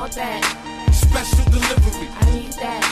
want 0.00 0.14
that. 0.14 0.88
Special 0.94 1.44
delivery. 1.50 2.08
I 2.20 2.34
need 2.34 2.52
that. 2.54 2.89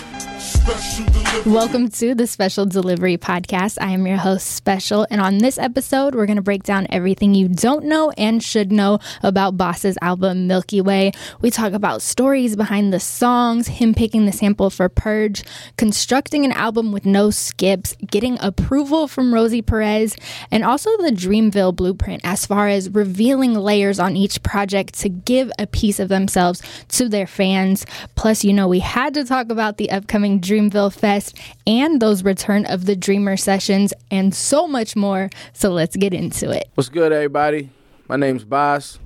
Welcome 1.47 1.89
to 1.93 2.15
the 2.15 2.27
Special 2.27 2.67
Delivery 2.67 3.17
Podcast. 3.17 3.79
I 3.81 3.93
am 3.93 4.07
your 4.07 4.19
host, 4.19 4.49
Special, 4.49 5.07
and 5.11 5.19
on 5.19 5.39
this 5.39 5.57
episode, 5.57 6.15
we're 6.15 6.27
going 6.27 6.37
to 6.37 6.43
break 6.43 6.63
down 6.63 6.87
everything 6.91 7.35
you 7.35 7.49
don't 7.49 7.87
know 7.87 8.11
and 8.19 8.43
should 8.43 8.71
know 8.71 8.99
about 9.23 9.57
Bas's 9.57 9.97
album 10.03 10.47
Milky 10.47 10.83
Way. 10.83 11.13
We 11.41 11.51
talk 11.51 11.73
about 11.73 12.03
stories 12.03 12.55
behind 12.55 12.93
the 12.93 13.01
songs, 13.01 13.67
him 13.67 13.95
picking 13.95 14.27
the 14.27 14.33
sample 14.33 14.69
for 14.69 14.91
Purge, 14.91 15.43
constructing 15.79 16.45
an 16.45 16.53
album 16.53 16.93
with 16.93 17.07
no 17.07 17.31
skips, 17.31 17.97
getting 18.07 18.37
approval 18.39 19.09
from 19.09 19.33
Rosie 19.33 19.63
Perez, 19.63 20.17
and 20.51 20.65
also 20.65 20.95
the 20.99 21.13
Dreamville 21.13 21.75
blueprint 21.75 22.21
as 22.25 22.45
far 22.45 22.69
as 22.69 22.91
revealing 22.91 23.55
layers 23.55 23.99
on 23.99 24.17
each 24.17 24.43
project 24.43 24.99
to 24.99 25.09
give 25.09 25.51
a 25.59 25.67
piece 25.67 25.99
of 25.99 26.11
themselves 26.11 26.61
to 26.89 27.09
their 27.09 27.27
fans. 27.27 27.87
Plus, 28.17 28.45
you 28.45 28.53
know, 28.53 28.69
we 28.69 28.81
had 28.81 29.15
to 29.15 29.25
talk 29.25 29.49
about 29.49 29.79
the 29.79 29.91
upcoming 29.91 30.41
Dreamville 30.59 30.93
Fest 30.93 31.39
and 31.67 32.01
those 32.01 32.25
return 32.25 32.67
of 32.67 32.87
the 32.87 32.97
Dreamer 32.97 33.37
sessions 33.37 33.93
and 34.11 34.35
so 34.35 34.67
much 34.67 34.97
more. 34.97 35.31
So 35.53 35.71
let's 35.71 35.95
get 35.95 36.13
into 36.13 36.51
it. 36.51 36.69
What's 36.75 36.89
good, 36.89 37.13
everybody? 37.13 37.71
My 38.09 38.17
name's 38.17 38.45
Bas. 38.45 38.99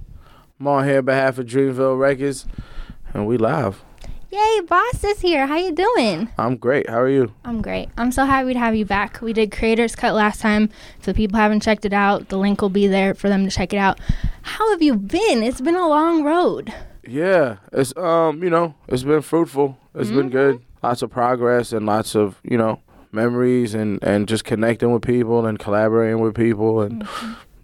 I'm 0.58 0.66
on 0.68 0.84
here 0.84 0.98
on 0.98 1.04
behalf 1.04 1.38
of 1.38 1.46
Dreamville 1.46 1.98
Records, 1.98 2.46
and 3.12 3.26
we 3.26 3.36
live. 3.36 3.82
Yay, 4.30 4.60
Bas 4.66 5.04
is 5.04 5.20
here. 5.20 5.46
How 5.46 5.56
you 5.56 5.72
doing? 5.72 6.30
I'm 6.38 6.56
great. 6.56 6.88
How 6.88 7.00
are 7.00 7.08
you? 7.08 7.34
I'm 7.44 7.60
great. 7.60 7.90
I'm 7.98 8.12
so 8.12 8.24
happy 8.24 8.54
to 8.54 8.58
have 8.58 8.74
you 8.74 8.86
back. 8.86 9.20
We 9.20 9.34
did 9.34 9.52
Creators 9.52 9.94
Cut 9.94 10.14
last 10.14 10.40
time. 10.40 10.70
So 11.02 11.12
people 11.12 11.38
haven't 11.38 11.60
checked 11.60 11.84
it 11.84 11.92
out, 11.92 12.30
the 12.30 12.38
link 12.38 12.62
will 12.62 12.70
be 12.70 12.86
there 12.86 13.12
for 13.12 13.28
them 13.28 13.44
to 13.44 13.50
check 13.50 13.74
it 13.74 13.78
out. 13.78 14.00
How 14.40 14.70
have 14.70 14.80
you 14.80 14.94
been? 14.94 15.42
It's 15.42 15.60
been 15.60 15.76
a 15.76 15.86
long 15.86 16.24
road. 16.24 16.72
Yeah, 17.06 17.56
it's 17.72 17.94
um, 17.96 18.42
you 18.42 18.48
know, 18.48 18.74
it's 18.88 19.02
been 19.02 19.20
fruitful. 19.20 19.76
It's 19.94 20.10
been 20.10 20.30
good. 20.30 20.62
Lots 20.82 21.02
of 21.02 21.10
progress 21.10 21.72
and 21.72 21.86
lots 21.86 22.14
of 22.14 22.40
you 22.42 22.58
know 22.58 22.80
memories 23.12 23.74
and 23.74 24.02
and 24.02 24.26
just 24.26 24.44
connecting 24.44 24.92
with 24.92 25.02
people 25.02 25.46
and 25.46 25.58
collaborating 25.58 26.20
with 26.20 26.34
people 26.34 26.80
and 26.80 27.06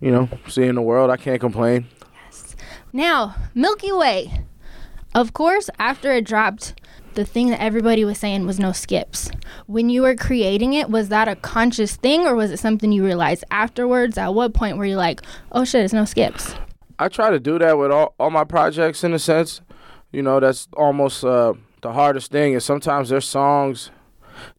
you 0.01 0.11
know 0.11 0.29
seeing 0.47 0.75
the 0.75 0.83
world. 0.83 1.11
I 1.11 1.17
can't 1.17 1.41
complain. 1.41 1.87
Yes. 2.25 2.57
Now, 2.93 3.35
Milky 3.55 3.93
Way. 3.93 4.45
Of 5.15 5.33
course, 5.33 5.71
after 5.79 6.13
it 6.13 6.27
dropped, 6.27 6.75
the 7.15 7.25
thing 7.25 7.49
that 7.49 7.61
everybody 7.61 8.05
was 8.05 8.19
saying 8.19 8.47
was 8.47 8.61
no 8.61 8.73
skips. 8.73 9.31
When 9.67 9.89
you 9.89 10.03
were 10.03 10.15
creating 10.15 10.75
it, 10.75 10.91
was 10.91 11.09
that 11.09 11.27
a 11.27 11.35
conscious 11.35 11.97
thing 11.97 12.27
or 12.27 12.37
was 12.37 12.51
it 12.51 12.59
something 12.59 12.93
you 12.93 13.05
realized 13.05 13.43
afterwards? 13.51 14.19
At 14.19 14.35
what 14.35 14.55
point 14.55 14.77
were 14.77 14.85
you 14.85 14.97
like, 14.97 15.23
oh 15.51 15.65
shit, 15.65 15.83
it's 15.83 15.95
no 15.95 16.05
skips? 16.05 16.55
I 16.99 17.09
try 17.09 17.31
to 17.31 17.41
do 17.41 17.59
that 17.59 17.79
with 17.79 17.91
all, 17.91 18.15
all 18.21 18.31
my 18.31 18.45
projects 18.45 19.03
in 19.03 19.15
a 19.15 19.19
sense. 19.19 19.61
You 20.13 20.23
know, 20.23 20.41
that's 20.41 20.69
almost 20.75 21.25
uh, 21.25 21.55
the 21.81 21.93
hardest 21.93 22.31
thing. 22.31 22.55
is 22.55 22.65
sometimes 22.65 23.09
there's 23.09 23.27
songs 23.27 23.91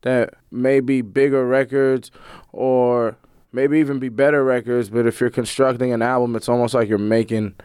that 0.02 0.34
may 0.52 0.80
be 0.80 1.02
bigger 1.02 1.46
records 1.46 2.12
or 2.52 3.18
maybe 3.52 3.80
even 3.80 4.00
be 4.00 4.10
better 4.10 4.44
records, 4.44 4.90
but 4.90 5.06
if 5.06 5.20
you're 5.20 5.30
constructing 5.30 5.92
an 5.92 6.02
album, 6.02 6.36
it's 6.36 6.50
almost 6.50 6.74
like 6.74 6.88
you're 6.88 6.98
making 6.98 7.56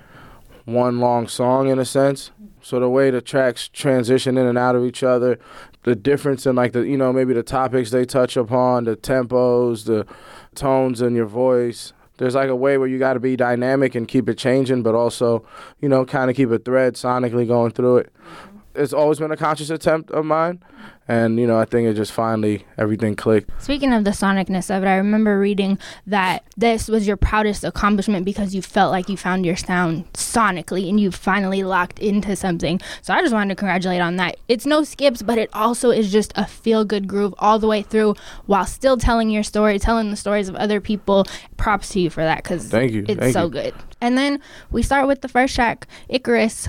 one 0.65 0.99
long 0.99 1.29
song 1.29 1.69
in 1.69 1.79
a 1.79 1.85
sense. 1.85 2.31
So 2.63 2.81
the 2.81 2.89
way 2.89 3.11
the 3.11 3.21
tracks 3.21 3.69
transition 3.69 4.39
in 4.39 4.47
and 4.47 4.57
out 4.57 4.75
of 4.75 4.85
each 4.85 5.03
other, 5.03 5.39
the 5.83 5.95
difference 5.95 6.47
in 6.47 6.57
like 6.57 6.73
the 6.73 6.81
you 6.81 6.97
know 6.97 7.13
maybe 7.13 7.35
the 7.35 7.43
topics 7.43 7.91
they 7.91 8.07
touch 8.07 8.37
upon, 8.37 8.85
the 8.85 8.97
tempos, 8.97 9.85
the 9.85 10.07
tones 10.55 11.03
in 11.03 11.15
your 11.15 11.27
voice. 11.27 11.93
There's 12.17 12.35
like 12.35 12.49
a 12.49 12.57
way 12.57 12.79
where 12.79 12.89
you 12.89 12.99
got 12.99 13.15
to 13.15 13.21
be 13.21 13.37
dynamic 13.37 13.95
and 13.95 14.09
keep 14.09 14.29
it 14.29 14.39
changing, 14.39 14.83
but 14.83 14.95
also 14.95 15.47
you 15.81 15.89
know 15.89 16.07
kind 16.07 16.31
of 16.31 16.37
keep 16.37 16.51
a 16.51 16.59
thread 16.59 16.95
sonically 16.95 17.47
going 17.47 17.73
through 17.73 17.99
it. 17.99 18.13
It's 18.75 18.93
always 18.93 19.19
been 19.19 19.31
a 19.31 19.37
conscious 19.37 19.71
attempt 19.71 20.11
of 20.11 20.25
mine, 20.25 20.63
and 21.07 21.39
you 21.39 21.47
know 21.47 21.59
I 21.59 21.65
think 21.65 21.89
it 21.89 21.95
just 21.95 22.13
finally 22.13 22.65
everything 22.77 23.15
clicked. 23.15 23.51
Speaking 23.63 23.93
of 23.93 24.05
the 24.05 24.11
sonicness 24.11 24.75
of 24.75 24.83
it, 24.83 24.87
I 24.87 24.97
remember 24.97 25.39
reading 25.39 25.79
that 26.07 26.45
this 26.57 26.89
was 26.89 27.07
your 27.07 27.17
proudest 27.17 27.63
accomplishment 27.63 28.25
because 28.25 28.55
you 28.55 28.63
felt 28.63 28.91
like 28.91 29.09
you 29.09 29.17
found 29.17 29.47
your 29.47 29.57
sound 29.57 30.13
sonically 30.15 30.89
and 30.89 30.99
you 30.99 31.11
finally 31.13 31.63
locked 31.63 31.99
into 32.01 32.35
something. 32.35 32.81
So 33.03 33.15
I 33.15 33.21
just 33.21 33.33
wanted 33.33 33.51
to 33.51 33.57
congratulate 33.57 34.01
on 34.01 34.17
that. 34.17 34.37
It's 34.49 34.67
no 34.67 34.83
skips, 34.83 35.23
but 35.23 35.39
it 35.39 35.51
also 35.53 35.91
is 35.91 36.11
just 36.11 36.33
a 36.35 36.47
feel 36.47 36.85
good 36.85 37.07
groove 37.07 37.35
all 37.39 37.59
the 37.59 37.69
way 37.69 37.83
through 37.83 38.17
while 38.47 38.67
still 38.67 38.97
telling 38.97 39.31
your 39.31 39.45
story, 39.45 39.79
telling 39.79 40.11
the 40.11 40.17
stories 40.17 40.49
of 40.49 40.57
other 40.57 40.81
people. 40.81 41.27
Props 41.57 41.91
to 41.91 42.01
you 42.01 42.11
for 42.11 42.23
that 42.25 42.43
because 42.43 42.69
Thank 42.69 42.93
you, 42.93 43.05
it's 43.09 43.21
thank 43.21 43.33
so 43.33 43.45
you. 43.45 43.51
good. 43.51 43.75
And 44.01 44.19
then 44.19 44.41
we 44.71 44.83
start 44.83 45.07
with 45.07 45.23
the 45.23 45.29
first 45.29 45.55
track, 45.55 45.87
Icarus. 46.09 46.69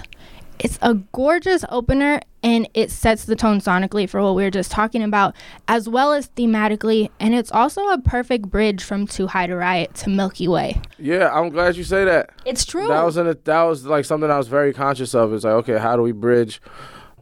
It's 0.59 0.79
a 0.81 0.95
gorgeous 1.11 1.65
opener 1.69 2.21
and 2.41 2.67
it 2.73 2.91
sets 2.91 3.25
the 3.25 3.35
tone 3.35 3.59
sonically 3.59 4.07
for 4.07 4.21
what 4.21 4.35
we 4.35 4.43
were 4.43 4.51
just 4.51 4.71
talking 4.71 5.01
about, 5.03 5.35
as 5.67 5.89
well 5.89 6.13
as 6.13 6.29
thematically. 6.29 7.09
And 7.19 7.33
it's 7.33 7.51
also 7.51 7.87
a 7.89 7.99
perfect 7.99 8.49
bridge 8.49 8.83
from 8.83 9.07
Too 9.07 9.27
High 9.27 9.47
to 9.47 9.55
Riot 9.55 9.95
to 9.95 10.09
Milky 10.09 10.47
Way. 10.47 10.79
Yeah, 10.99 11.29
I'm 11.33 11.49
glad 11.49 11.75
you 11.75 11.83
say 11.83 12.05
that. 12.05 12.29
It's 12.45 12.63
true. 12.65 12.87
That 12.87 13.03
was 13.03 13.17
in 13.17 13.27
a, 13.27 13.33
that 13.33 13.63
was 13.63 13.85
like 13.85 14.05
something 14.05 14.29
I 14.29 14.37
was 14.37 14.47
very 14.47 14.73
conscious 14.73 15.13
of. 15.15 15.33
It's 15.33 15.43
like, 15.43 15.53
okay, 15.55 15.77
how 15.77 15.95
do 15.95 16.01
we 16.03 16.11
bridge 16.11 16.61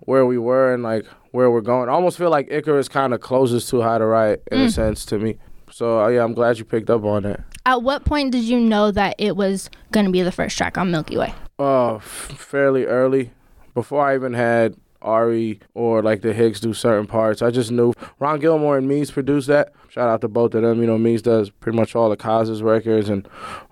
where 0.02 0.26
we 0.26 0.38
were 0.38 0.74
and 0.74 0.84
like 0.84 1.06
where 1.32 1.50
we're 1.50 1.62
going? 1.62 1.90
I 1.90 1.94
almost 1.94 2.18
feel 2.18 2.30
like 2.30 2.50
Icarus 2.52 2.88
kind 2.90 3.14
of 3.14 3.22
closes 3.22 3.68
Too 3.70 3.82
High 3.82 3.98
to 3.98 4.06
Riot 4.06 4.44
in 4.52 4.60
Mm. 4.60 4.66
a 4.66 4.72
sense 4.72 5.06
to 5.06 5.18
me. 5.18 5.38
So 5.72 6.04
uh, 6.04 6.08
yeah, 6.10 6.24
I'm 6.24 6.34
glad 6.34 6.60
you 6.60 6.66
picked 6.66 6.90
up 6.90 7.04
on 7.04 7.26
it. 7.26 7.40
At 7.66 7.82
what 7.82 8.04
point 8.04 8.32
did 8.34 8.44
you 8.44 8.60
know 8.60 8.92
that 8.92 9.16
it 9.18 9.38
was 9.38 9.70
going 9.92 10.06
to 10.06 10.12
be 10.12 10.22
the 10.22 10.34
first 10.34 10.58
track 10.58 10.78
on 10.78 10.92
Milky 10.92 11.18
Way? 11.18 11.34
Uh, 11.60 12.00
fairly 12.00 12.86
early, 12.86 13.32
before 13.74 14.08
I 14.08 14.16
even 14.16 14.34
had 14.34 14.76
Ari 15.04 15.60
or 15.74 16.02
like 16.02 16.22
the 16.22 16.34
Hics 16.34 16.60
do 16.60 16.74
certain 16.74 17.06
parts. 17.06 17.42
I 17.42 17.52
just 17.52 17.72
knew 17.72 17.94
Ron 18.20 18.40
Gilmore 18.40 18.78
and 18.78 18.88
Mees 18.88 19.12
produced 19.12 19.48
that. 19.48 19.74
Shout 19.90 20.10
out 20.10 20.22
to 20.22 20.28
both 20.28 20.56
of 20.56 20.64
them. 20.64 20.82
You 20.82 20.88
know, 20.88 20.98
Mees 20.98 21.22
does 21.22 21.50
pretty 21.50 21.78
much 21.78 21.96
all 21.96 22.10
the 22.10 22.18
Cozz 22.18 22.64
records, 22.64 23.10
and 23.10 23.28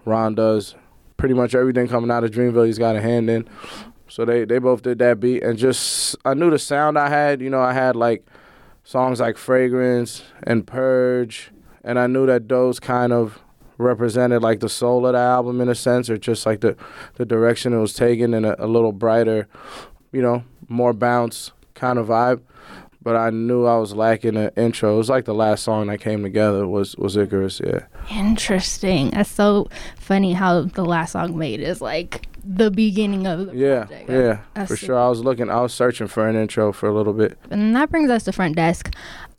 Ron 0.06 0.36
does 0.36 0.75
pretty 1.18 1.34
much 1.34 1.56
everything 1.56 1.88
coming 1.88 2.12
out 2.12 2.24
of 2.24 2.31
Dreamville. 2.31 2.66
He's 2.66 2.78
got 2.78 2.96
a 2.96 3.02
hand 3.02 3.30
in. 3.30 3.47
So 4.08 4.25
they 4.25 4.44
they 4.44 4.59
both 4.59 4.81
did 4.81 5.00
that 5.00 5.20
beat, 5.20 5.41
and 5.41 5.58
just 5.58 6.18
I 6.25 6.34
knew 6.34 6.50
the 6.50 6.59
sound 6.59 7.00
I 7.00 7.09
had. 7.09 7.41
You 7.41 7.50
know, 7.50 7.62
I 7.62 7.74
had 7.74 7.96
like 7.96 8.25
songs 8.84 9.20
like 9.22 9.38
Fragrance 9.38 10.24
and 10.44 10.68
Purge, 10.68 11.52
and 11.84 11.97
I 11.97 12.08
knew 12.08 12.25
that 12.25 12.50
those 12.50 12.80
kind 12.80 13.14
of 13.14 13.40
represented 13.81 14.42
like 14.42 14.59
the 14.59 14.69
soul 14.69 15.06
of 15.06 15.14
the 15.14 15.19
album 15.19 15.62
in 15.62 15.69
a 15.69 15.75
sense, 15.75 16.09
or 16.09 16.18
just 16.18 16.46
like 16.46 16.62
the 16.62 16.75
the 17.16 17.25
direction 17.25 17.74
it 17.74 17.80
was 17.80 17.94
taken 17.94 18.34
in 18.34 18.46
a, 18.46 18.56
a 18.59 18.68
little 18.68 18.92
brighter, 18.92 19.47
you 20.12 20.22
know, 20.22 20.44
more 20.68 20.94
bounce 20.94 21.52
kind 21.74 22.00
of 22.00 22.08
vibe. 22.08 22.41
But 23.03 23.16
I 23.16 23.31
knew 23.31 23.66
I 23.66 23.78
was 23.78 23.96
lacking 23.96 24.38
an 24.38 24.52
intro. 24.56 24.94
It 24.94 24.97
was 24.97 25.09
like 25.09 25.25
the 25.25 25.34
last 25.34 25.64
song 25.64 25.88
that 25.88 26.00
came 26.00 26.22
together 26.22 26.68
was 26.68 26.96
was 26.97 27.18
Icarus. 27.18 27.59
Yeah, 27.64 27.86
Interesting. 28.12 29.09
That's 29.09 29.30
so 29.31 29.68
funny 29.97 30.34
how 30.34 30.64
the 30.64 30.86
last 30.86 31.14
song 31.14 31.36
made 31.38 31.62
is 31.62 31.81
like 31.81 32.28
the 32.44 32.70
beginning 32.72 33.25
of 33.28 33.47
the 33.47 33.56
yeah, 33.56 33.84
project. 33.86 34.09
yeah, 34.09 34.40
That's 34.53 34.72
for 34.72 34.78
super 34.78 34.86
sure. 34.88 35.00
I 35.00 35.08
was 35.09 35.22
looking, 35.22 35.50
I 35.50 35.62
was 35.62 35.74
searching 35.74 36.08
for 36.08 36.28
an 36.28 36.36
intro 36.36 36.72
for 36.72 36.88
a 36.90 36.94
little 36.94 37.14
bit. 37.14 37.38
And 37.50 37.75
that 37.75 37.90
brings 37.90 38.09
us 38.09 38.24
to 38.24 38.31
front 38.31 38.56
desk. 38.56 38.94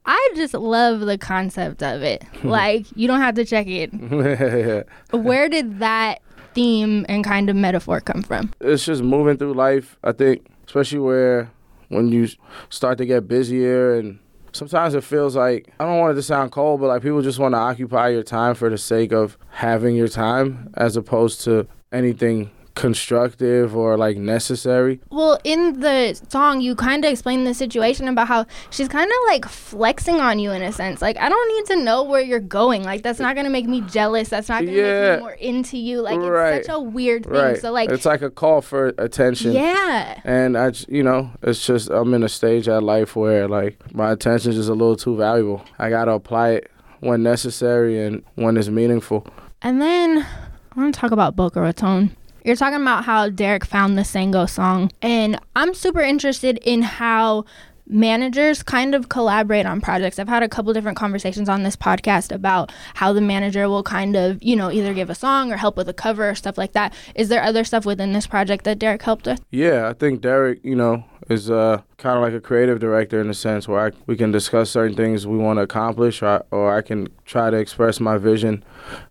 I 0.05 0.33
just 0.35 0.55
love 0.55 1.01
the 1.01 1.19
concept 1.19 1.83
of 1.83 2.03
it. 2.03 2.25
like 2.45 2.87
you 2.97 3.07
don't 3.07 3.21
have 3.21 3.35
to 3.37 3.45
check 3.45 3.67
it. 3.67 3.89
Where 5.11 5.49
did 5.49 5.79
that 5.79 6.21
theme 6.55 7.07
and 7.09 7.25
kind 7.25 7.49
of 7.49 7.57
metaphor 7.57 8.01
come 8.01 8.23
from? 8.23 8.53
it's 8.61 8.85
just 8.85 9.03
moving 9.03 9.37
through 9.37 9.55
life. 9.55 9.97
I 10.05 10.13
think, 10.13 10.47
especially 10.67 10.99
where 10.99 11.51
when 11.89 12.09
you 12.09 12.29
start 12.71 12.99
to 12.99 13.07
get 13.07 13.29
busier 13.29 13.99
and 13.99 14.19
sometimes 14.53 14.95
it 14.95 15.05
feels 15.05 15.37
like 15.37 15.73
I 15.79 15.85
don't 15.85 15.99
want 15.99 16.13
it 16.13 16.15
to 16.17 16.23
sound 16.23 16.53
cold, 16.53 16.81
but 16.81 16.89
like 16.89 17.03
people 17.03 17.23
just 17.23 17.39
want 17.39 17.55
to 17.55 17.59
occupy 17.59 18.09
your 18.09 18.23
time 18.23 18.55
for 18.55 18.69
the 18.71 18.79
sake 18.79 19.13
of 19.13 19.39
having 19.51 19.95
your 19.95 20.09
time 20.09 20.73
as 20.75 20.97
opposed 20.97 21.43
to 21.43 21.67
anything 21.93 22.51
constructive 22.75 23.77
or 23.77 23.97
like 23.97 24.17
necessary. 24.17 25.01
Well, 25.11 25.39
in 25.45 25.81
the 25.81 26.21
song, 26.29 26.61
you 26.61 26.75
kind 26.75 27.05
of 27.05 27.11
explain 27.11 27.45
the 27.45 27.55
situation 27.55 28.09
about 28.09 28.29
how 28.29 28.47
she's 28.71 28.89
kind 28.89 29.11
of 29.11 29.17
like 29.27 29.45
flexing 29.47 30.21
on 30.21 30.39
you 30.39 30.51
in 30.53 30.63
a 30.63 30.73
sense. 30.73 31.03
Like, 31.03 31.17
I 31.19 31.29
don't 31.29 31.49
need 31.57 31.67
to 31.77 31.83
know 31.85 32.03
where 32.03 32.21
you're 32.21 32.41
going. 32.41 32.83
Like, 32.85 33.03
that's 33.03 33.19
not 33.21 33.35
going 33.35 33.45
to 33.45 33.51
make 33.51 33.67
me 33.67 33.81
jealous. 33.83 34.29
That's 34.29 34.49
not 34.49 34.63
going 34.63 34.75
to 34.75 34.81
Yeah. 34.81 35.11
make 35.11 35.17
me 35.17 35.21
more 35.21 35.33
into 35.33 35.79
you. 35.79 36.01
Like, 36.03 36.19
Right. 36.21 36.55
it's 36.57 36.67
such 36.67 36.77
a 36.77 36.81
weird 36.81 37.25
thing. 37.25 37.33
Right. 37.35 37.59
So, 37.61 37.73
like, 37.73 37.91
it's 37.91 38.07
like 38.07 38.23
a 38.23 38.31
call 38.31 38.61
for 38.63 38.89
attention. 38.99 39.53
yeah. 39.53 40.21
And 40.25 40.57
I, 40.57 40.73
you 40.89 41.03
know, 41.03 41.31
it's 41.43 41.67
just 41.67 41.91
I'm 41.91 42.15
in 42.15 42.23
a 42.23 42.29
stage 42.29 42.69
at 42.69 42.83
life 42.83 43.17
where 43.17 43.49
like 43.49 43.79
my 43.95 44.13
attention 44.13 44.51
is 44.51 44.57
just 44.57 44.69
a 44.69 44.73
little 44.75 44.97
too 44.97 45.17
valuable. 45.17 45.63
I 45.79 45.91
gotta 45.91 46.13
apply 46.13 46.51
it 46.51 46.71
when 47.01 47.23
necessary 47.23 48.05
and 48.05 48.23
when 48.37 48.57
it's 48.57 48.69
meaningful. 48.69 49.27
And 49.61 49.81
then 49.81 50.27
I 50.75 50.81
want 50.81 50.95
to 50.95 51.01
talk 51.01 51.11
about 51.11 51.37
Boca 51.37 51.61
Raton. 51.61 52.17
You're 52.45 52.57
talking 52.57 52.81
about 52.81 53.05
how 53.05 53.29
Derek 53.29 53.65
found 53.65 53.97
the 53.97 54.03
Sango 54.03 54.51
song, 54.51 54.91
and 55.01 55.39
I'm 55.55 55.75
super 55.75 56.01
interested 56.01 56.59
in 56.59 56.83
how 56.83 57.45
managers 57.87 58.63
kind 58.63 58.95
of 58.95 59.09
collaborate 59.09 59.67
on 59.67 59.81
projects. 59.81 60.19
I've 60.19 60.29
had 60.29 60.43
a 60.43 60.49
couple 60.49 60.73
different 60.73 60.97
conversations 60.97 61.49
on 61.49 61.63
this 61.63 61.77
podcast 61.77 62.33
about 62.33 62.73
how 62.95 63.13
the 63.13 63.21
manager 63.21 63.69
will 63.69 63.83
kind 63.83 64.17
of, 64.17 64.43
you 64.43 64.57
know, 64.57 64.71
either 64.71 64.95
give 64.95 65.11
a 65.11 65.15
song 65.15 65.53
or 65.53 65.57
help 65.57 65.77
with 65.77 65.89
a 65.89 65.93
cover 65.93 66.31
or 66.31 66.35
stuff 66.35 66.57
like 66.57 66.73
that. 66.73 66.95
Is 67.15 67.29
there 67.29 67.43
other 67.43 67.65
stuff 67.65 67.85
within 67.85 68.13
this 68.13 68.27
project 68.27 68.65
that 68.65 68.79
Derek 68.79 69.03
helped 69.03 69.27
with? 69.27 69.45
Yeah, 69.51 69.89
I 69.89 69.93
think 69.93 70.21
Derek, 70.21 70.65
you 70.65 70.77
know, 70.77 71.05
is 71.29 71.51
uh, 71.51 71.83
kind 71.99 72.17
of 72.17 72.23
like 72.23 72.33
a 72.33 72.41
creative 72.41 72.79
director 72.79 73.21
in 73.21 73.31
a 73.31 73.35
sense 73.35 73.69
where 73.69 73.87
I, 73.87 73.91
we 74.07 74.17
can 74.17 74.33
discuss 74.33 74.71
certain 74.71 74.97
things 74.97 75.27
we 75.27 75.39
want 75.39 75.59
to 75.59 75.63
accomplish, 75.63 76.23
or, 76.23 76.45
or 76.51 76.75
I 76.75 76.83
can 76.83 77.09
try 77.25 77.51
to 77.51 77.57
express 77.57 78.01
my 78.01 78.19
vision, 78.19 78.65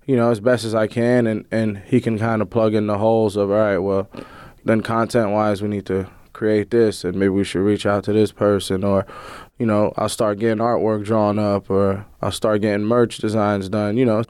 you 0.05 0.15
know, 0.15 0.31
as 0.31 0.39
best 0.39 0.65
as 0.65 0.75
I 0.75 0.87
can, 0.87 1.27
and, 1.27 1.45
and 1.51 1.79
he 1.79 2.01
can 2.01 2.19
kind 2.19 2.41
of 2.41 2.49
plug 2.49 2.73
in 2.73 2.87
the 2.87 2.97
holes 2.97 3.35
of, 3.35 3.49
all 3.49 3.57
right, 3.57 3.77
well, 3.77 4.09
then 4.63 4.81
content 4.81 5.31
wise, 5.31 5.61
we 5.61 5.69
need 5.69 5.85
to 5.87 6.09
create 6.41 6.71
this, 6.71 7.03
and 7.03 7.15
maybe 7.15 7.29
we 7.29 7.43
should 7.43 7.61
reach 7.61 7.85
out 7.85 8.03
to 8.03 8.11
this 8.11 8.31
person, 8.31 8.83
or, 8.83 9.05
you 9.59 9.65
know, 9.67 9.93
I'll 9.95 10.09
start 10.09 10.39
getting 10.39 10.57
artwork 10.57 11.05
drawn 11.05 11.37
up, 11.37 11.69
or 11.69 12.03
I'll 12.19 12.31
start 12.31 12.61
getting 12.61 12.83
merch 12.83 13.19
designs 13.19 13.69
done, 13.69 13.95
you 13.95 14.05
know. 14.05 14.23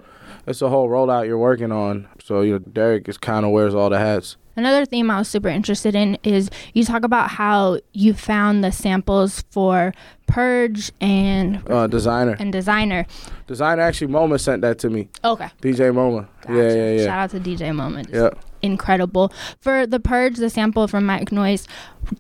It's 0.45 0.61
a 0.61 0.67
whole 0.67 0.89
rollout 0.89 1.25
you're 1.25 1.37
working 1.37 1.71
on. 1.71 2.09
So, 2.21 2.41
you 2.41 2.53
know, 2.53 2.59
Derek 2.59 3.07
is 3.07 3.17
kind 3.17 3.45
of 3.45 3.51
wears 3.51 3.73
all 3.73 3.89
the 3.89 3.97
hats. 3.97 4.35
Another 4.57 4.85
theme 4.85 5.09
I 5.09 5.19
was 5.19 5.29
super 5.29 5.47
interested 5.47 5.95
in 5.95 6.17
is 6.23 6.49
you 6.73 6.83
talk 6.83 7.05
about 7.05 7.29
how 7.29 7.79
you 7.93 8.13
found 8.13 8.61
the 8.61 8.73
samples 8.73 9.45
for 9.49 9.93
Purge 10.27 10.91
and 10.99 11.63
uh, 11.71 11.87
Designer 11.87 12.35
and 12.37 12.51
Designer. 12.51 13.05
Designer 13.47 13.83
actually 13.83 14.11
Moma 14.11 14.37
sent 14.37 14.61
that 14.63 14.79
to 14.79 14.89
me. 14.89 15.07
Okay. 15.23 15.49
DJ 15.61 15.93
Moma. 15.93 16.27
Gotcha. 16.41 16.53
Yeah, 16.53 16.73
yeah, 16.73 16.91
yeah. 16.91 17.05
Shout 17.05 17.19
out 17.19 17.29
to 17.29 17.39
DJ 17.39 17.71
Moma. 17.71 18.05
Yeah. 18.11 18.31
Incredible. 18.61 19.31
For 19.59 19.85
the 19.85 19.99
Purge, 19.99 20.37
the 20.37 20.49
sample 20.49 20.87
from 20.87 21.05
Mike 21.05 21.31
Noise, 21.31 21.67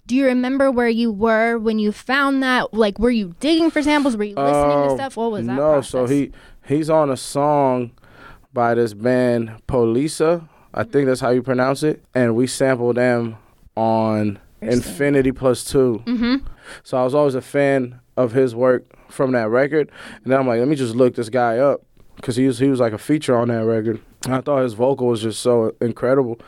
do 0.07 0.15
you 0.15 0.25
remember 0.25 0.71
where 0.71 0.89
you 0.89 1.11
were 1.11 1.57
when 1.57 1.79
you 1.79 1.91
found 1.91 2.41
that? 2.43 2.73
Like, 2.73 2.99
were 2.99 3.11
you 3.11 3.35
digging 3.39 3.71
for 3.71 3.81
samples? 3.81 4.17
Were 4.17 4.23
you 4.23 4.35
listening 4.35 4.89
to 4.89 4.95
stuff? 4.95 5.17
What 5.17 5.31
was 5.31 5.45
that? 5.47 5.55
No, 5.55 5.73
process? 5.73 5.91
so 5.91 6.05
he 6.07 6.31
he's 6.65 6.89
on 6.89 7.09
a 7.09 7.17
song 7.17 7.91
by 8.53 8.75
this 8.75 8.93
band 8.93 9.61
Polisa 9.67 10.47
I 10.73 10.83
think 10.83 11.07
that's 11.07 11.19
how 11.19 11.29
you 11.29 11.41
pronounce 11.41 11.83
it. 11.83 12.03
And 12.13 12.35
we 12.35 12.47
sampled 12.47 12.97
them 12.97 13.37
on 13.75 14.39
Infinity 14.61 15.31
Plus 15.31 15.63
2. 15.65 16.03
Mm-hmm. 16.05 16.35
So 16.83 16.97
I 16.97 17.03
was 17.03 17.13
always 17.13 17.35
a 17.35 17.41
fan 17.41 17.99
of 18.15 18.31
his 18.31 18.55
work 18.55 18.85
from 19.09 19.31
that 19.33 19.49
record. 19.49 19.91
And 20.23 20.31
then 20.31 20.39
I'm 20.39 20.47
like, 20.47 20.59
let 20.59 20.67
me 20.67 20.75
just 20.75 20.95
look 20.95 21.15
this 21.15 21.29
guy 21.29 21.57
up 21.57 21.81
because 22.15 22.35
he 22.35 22.47
was 22.47 22.59
he 22.59 22.69
was 22.69 22.79
like 22.79 22.93
a 22.93 22.97
feature 22.97 23.37
on 23.37 23.49
that 23.49 23.65
record. 23.65 23.99
And 24.25 24.35
I 24.35 24.41
thought 24.41 24.63
his 24.63 24.73
vocal 24.73 25.07
was 25.07 25.21
just 25.21 25.41
so 25.41 25.75
incredible. 25.81 26.39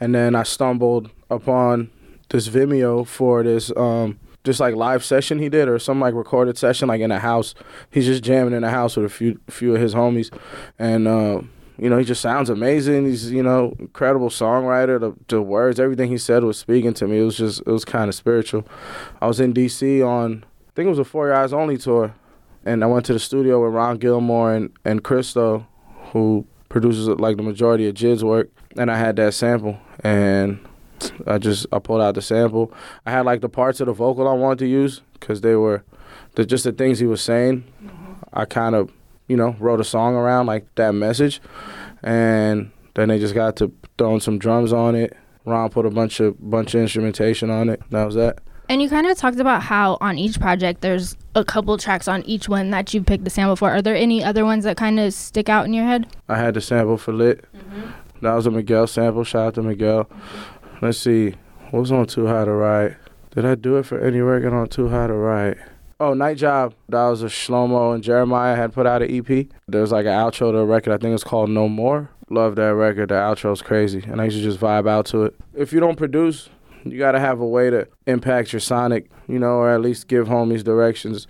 And 0.00 0.14
then 0.14 0.34
I 0.34 0.42
stumbled 0.42 1.10
upon 1.30 1.90
this 2.28 2.48
Vimeo 2.48 3.06
for 3.06 3.42
this 3.42 3.70
um 3.76 4.18
just 4.44 4.60
like 4.60 4.74
live 4.74 5.02
session 5.02 5.38
he 5.38 5.48
did 5.48 5.68
or 5.68 5.78
some 5.78 6.00
like 6.00 6.14
recorded 6.14 6.58
session 6.58 6.88
like 6.88 7.00
in 7.00 7.10
a 7.10 7.18
house. 7.18 7.54
He's 7.90 8.04
just 8.06 8.22
jamming 8.22 8.52
in 8.52 8.62
a 8.62 8.70
house 8.70 8.96
with 8.96 9.06
a 9.06 9.08
few 9.08 9.40
few 9.48 9.74
of 9.74 9.80
his 9.80 9.94
homies, 9.94 10.30
and 10.78 11.08
uh, 11.08 11.40
you 11.78 11.90
know, 11.90 11.98
he 11.98 12.04
just 12.04 12.20
sounds 12.20 12.50
amazing. 12.50 13.06
He's, 13.06 13.32
you 13.32 13.42
know, 13.42 13.74
incredible 13.78 14.28
songwriter. 14.28 15.00
The, 15.00 15.12
the 15.28 15.42
words, 15.42 15.80
everything 15.80 16.10
he 16.10 16.18
said 16.18 16.44
was 16.44 16.56
speaking 16.56 16.94
to 16.94 17.08
me. 17.08 17.18
It 17.18 17.24
was 17.24 17.36
just, 17.36 17.60
it 17.60 17.66
was 17.66 17.84
kind 17.84 18.08
of 18.08 18.14
spiritual. 18.14 18.66
I 19.20 19.26
was 19.26 19.40
in 19.40 19.52
D.C. 19.52 20.00
on, 20.00 20.44
I 20.68 20.70
think 20.76 20.86
it 20.86 20.90
was 20.90 21.00
a 21.00 21.04
Four 21.04 21.32
Eyes 21.32 21.52
Only 21.52 21.76
tour, 21.76 22.14
and 22.64 22.84
I 22.84 22.86
went 22.86 23.06
to 23.06 23.12
the 23.12 23.18
studio 23.18 23.64
with 23.64 23.74
Ron 23.74 23.98
Gilmore 23.98 24.54
and 24.54 24.70
and 24.84 25.02
Christo, 25.02 25.66
who 26.12 26.46
produces 26.74 27.06
like 27.06 27.36
the 27.36 27.42
majority 27.44 27.86
of 27.86 27.94
JID's 27.94 28.24
work, 28.24 28.50
and 28.76 28.90
I 28.90 28.98
had 28.98 29.14
that 29.14 29.32
sample, 29.32 29.78
and 30.00 30.58
I 31.24 31.38
just 31.38 31.66
I 31.70 31.78
pulled 31.78 32.00
out 32.00 32.16
the 32.16 32.22
sample. 32.22 32.72
I 33.06 33.12
had 33.12 33.24
like 33.24 33.42
the 33.42 33.48
parts 33.48 33.78
of 33.78 33.86
the 33.86 33.92
vocal 33.92 34.26
I 34.26 34.32
wanted 34.32 34.58
to 34.58 34.66
use 34.66 35.00
because 35.12 35.40
they 35.40 35.54
were, 35.54 35.84
the, 36.34 36.44
just 36.44 36.64
the 36.64 36.72
things 36.72 36.98
he 36.98 37.06
was 37.06 37.22
saying. 37.22 37.62
Mm-hmm. 37.80 38.12
I 38.32 38.44
kind 38.44 38.74
of 38.74 38.90
you 39.28 39.36
know, 39.36 39.54
wrote 39.60 39.78
a 39.80 39.84
song 39.84 40.16
around 40.16 40.46
like 40.46 40.66
that 40.74 40.96
message, 40.96 41.40
and 42.02 42.72
then 42.94 43.08
they 43.08 43.20
just 43.20 43.34
got 43.34 43.54
to 43.56 43.72
throwing 43.96 44.18
some 44.18 44.38
drums 44.38 44.72
on 44.72 44.96
it. 44.96 45.16
Ron 45.44 45.70
put 45.70 45.86
a 45.86 45.90
bunch 45.90 46.18
of 46.18 46.34
bunch 46.50 46.74
of 46.74 46.80
instrumentation 46.80 47.50
on 47.50 47.68
it. 47.68 47.80
That 47.90 48.04
was 48.04 48.16
that. 48.16 48.40
And 48.68 48.80
you 48.80 48.88
kind 48.88 49.06
of 49.06 49.18
talked 49.18 49.38
about 49.38 49.62
how 49.62 49.98
on 50.00 50.18
each 50.18 50.40
project 50.40 50.80
there's 50.80 51.16
a 51.34 51.44
couple 51.44 51.76
tracks 51.76 52.08
on 52.08 52.22
each 52.22 52.48
one 52.48 52.70
that 52.70 52.94
you 52.94 53.02
picked 53.02 53.24
the 53.24 53.30
sample 53.30 53.56
for. 53.56 53.70
Are 53.70 53.82
there 53.82 53.96
any 53.96 54.24
other 54.24 54.44
ones 54.44 54.64
that 54.64 54.76
kind 54.76 54.98
of 54.98 55.12
stick 55.12 55.48
out 55.48 55.66
in 55.66 55.74
your 55.74 55.84
head? 55.84 56.06
I 56.28 56.36
had 56.36 56.54
the 56.54 56.60
sample 56.60 56.96
for 56.96 57.12
Lit. 57.12 57.44
Mm-hmm. 57.54 57.90
That 58.22 58.34
was 58.34 58.46
a 58.46 58.50
Miguel 58.50 58.86
sample. 58.86 59.24
Shout 59.24 59.48
out 59.48 59.54
to 59.56 59.62
Miguel. 59.62 60.08
Let's 60.80 60.98
see. 60.98 61.34
What 61.70 61.80
was 61.80 61.92
on 61.92 62.06
Too 62.06 62.26
High 62.26 62.46
to 62.46 62.52
Riot? 62.52 62.96
Did 63.32 63.44
I 63.44 63.54
do 63.54 63.76
it 63.76 63.84
for 63.84 63.98
any 63.98 64.20
record 64.20 64.52
on 64.52 64.68
Too 64.68 64.88
High 64.88 65.08
to 65.08 65.14
Riot? 65.14 65.58
Oh, 66.00 66.14
Night 66.14 66.38
Job. 66.38 66.74
That 66.88 67.08
was 67.08 67.22
a 67.22 67.26
Shlohmo 67.26 67.94
and 67.94 68.02
Jeremih 68.02 68.56
had 68.56 68.72
put 68.72 68.86
out 68.86 69.02
an 69.02 69.10
EP. 69.10 69.46
There 69.68 69.80
was 69.80 69.92
like 69.92 70.06
an 70.06 70.12
outro 70.12 70.52
to 70.52 70.58
a 70.58 70.64
record. 70.64 70.92
I 70.92 70.98
think 70.98 71.14
it's 71.14 71.24
called 71.24 71.50
No 71.50 71.68
More. 71.68 72.10
Love 72.30 72.56
that 72.56 72.74
record. 72.74 73.10
The 73.10 73.16
outro's 73.16 73.60
crazy, 73.60 74.02
and 74.06 74.20
I 74.20 74.24
used 74.24 74.38
to 74.38 74.42
just 74.42 74.58
vibe 74.58 74.88
out 74.88 75.06
to 75.06 75.24
it. 75.24 75.34
If 75.54 75.72
you 75.72 75.80
don't 75.80 75.96
produce, 75.96 76.48
you 76.84 76.98
got 76.98 77.12
to 77.12 77.20
have 77.20 77.40
a 77.40 77.46
way 77.46 77.70
to 77.70 77.88
impact 78.06 78.52
your 78.52 78.60
sonic, 78.60 79.10
you 79.28 79.38
know, 79.38 79.54
or 79.56 79.70
at 79.70 79.80
least 79.80 80.08
give 80.08 80.28
homies 80.28 80.62
directions. 80.62 81.26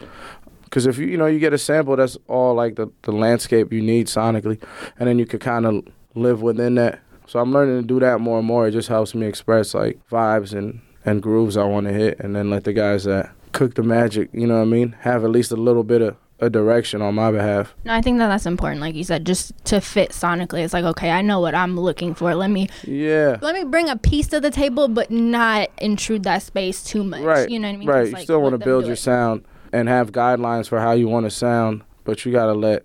Because 0.64 0.86
if 0.86 0.98
you, 0.98 1.06
you 1.06 1.16
know, 1.16 1.26
you 1.26 1.38
get 1.38 1.52
a 1.52 1.58
sample, 1.58 1.96
that's 1.96 2.18
all 2.26 2.54
like 2.54 2.76
the, 2.76 2.88
the 3.02 3.12
landscape 3.12 3.72
you 3.72 3.80
need 3.80 4.08
sonically, 4.08 4.60
and 4.98 5.08
then 5.08 5.18
you 5.18 5.26
could 5.26 5.40
kind 5.40 5.66
of 5.66 5.86
live 6.14 6.42
within 6.42 6.74
that. 6.74 7.00
So 7.26 7.38
I'm 7.38 7.52
learning 7.52 7.80
to 7.80 7.86
do 7.86 8.00
that 8.00 8.20
more 8.20 8.38
and 8.38 8.46
more. 8.46 8.66
It 8.66 8.72
just 8.72 8.88
helps 8.88 9.14
me 9.14 9.26
express 9.26 9.74
like 9.74 10.00
vibes 10.10 10.52
and, 10.52 10.80
and 11.04 11.22
grooves 11.22 11.56
I 11.56 11.64
want 11.64 11.86
to 11.86 11.92
hit, 11.92 12.18
and 12.18 12.34
then 12.34 12.50
let 12.50 12.64
the 12.64 12.72
guys 12.72 13.04
that 13.04 13.30
cook 13.52 13.74
the 13.74 13.82
magic. 13.82 14.30
You 14.32 14.46
know 14.46 14.56
what 14.56 14.62
I 14.62 14.66
mean? 14.66 14.96
Have 15.00 15.24
at 15.24 15.30
least 15.30 15.52
a 15.52 15.56
little 15.56 15.84
bit 15.84 16.02
of 16.02 16.16
a 16.40 16.50
direction 16.50 17.00
on 17.00 17.14
my 17.14 17.30
behalf. 17.30 17.74
No, 17.84 17.94
I 17.94 18.00
think 18.00 18.18
that 18.18 18.28
that's 18.28 18.46
important. 18.46 18.80
Like 18.80 18.94
you 18.94 19.04
said, 19.04 19.24
just 19.24 19.52
to 19.66 19.80
fit 19.80 20.10
sonically, 20.10 20.64
it's 20.64 20.74
like 20.74 20.84
okay, 20.84 21.10
I 21.10 21.22
know 21.22 21.40
what 21.40 21.54
I'm 21.54 21.78
looking 21.78 22.14
for. 22.14 22.34
Let 22.34 22.50
me 22.50 22.68
yeah, 22.84 23.38
let 23.40 23.54
me 23.54 23.64
bring 23.64 23.88
a 23.88 23.96
piece 23.96 24.26
to 24.28 24.40
the 24.40 24.50
table, 24.50 24.88
but 24.88 25.10
not 25.10 25.70
intrude 25.78 26.24
that 26.24 26.42
space 26.42 26.82
too 26.82 27.04
much. 27.04 27.22
Right. 27.22 27.48
You 27.48 27.58
know 27.58 27.68
what 27.68 27.74
I 27.74 27.78
mean? 27.78 27.88
Right. 27.88 28.10
Just, 28.10 28.18
you 28.18 28.24
still 28.24 28.42
want 28.42 28.54
to 28.54 28.64
build 28.64 28.84
your 28.84 28.94
it. 28.94 28.96
sound 28.96 29.44
and 29.72 29.88
have 29.88 30.12
guidelines 30.12 30.68
for 30.68 30.80
how 30.80 30.92
you 30.92 31.08
want 31.08 31.26
to 31.26 31.30
sound, 31.30 31.82
but 32.04 32.24
you 32.24 32.32
got 32.32 32.46
to 32.46 32.54
let 32.54 32.84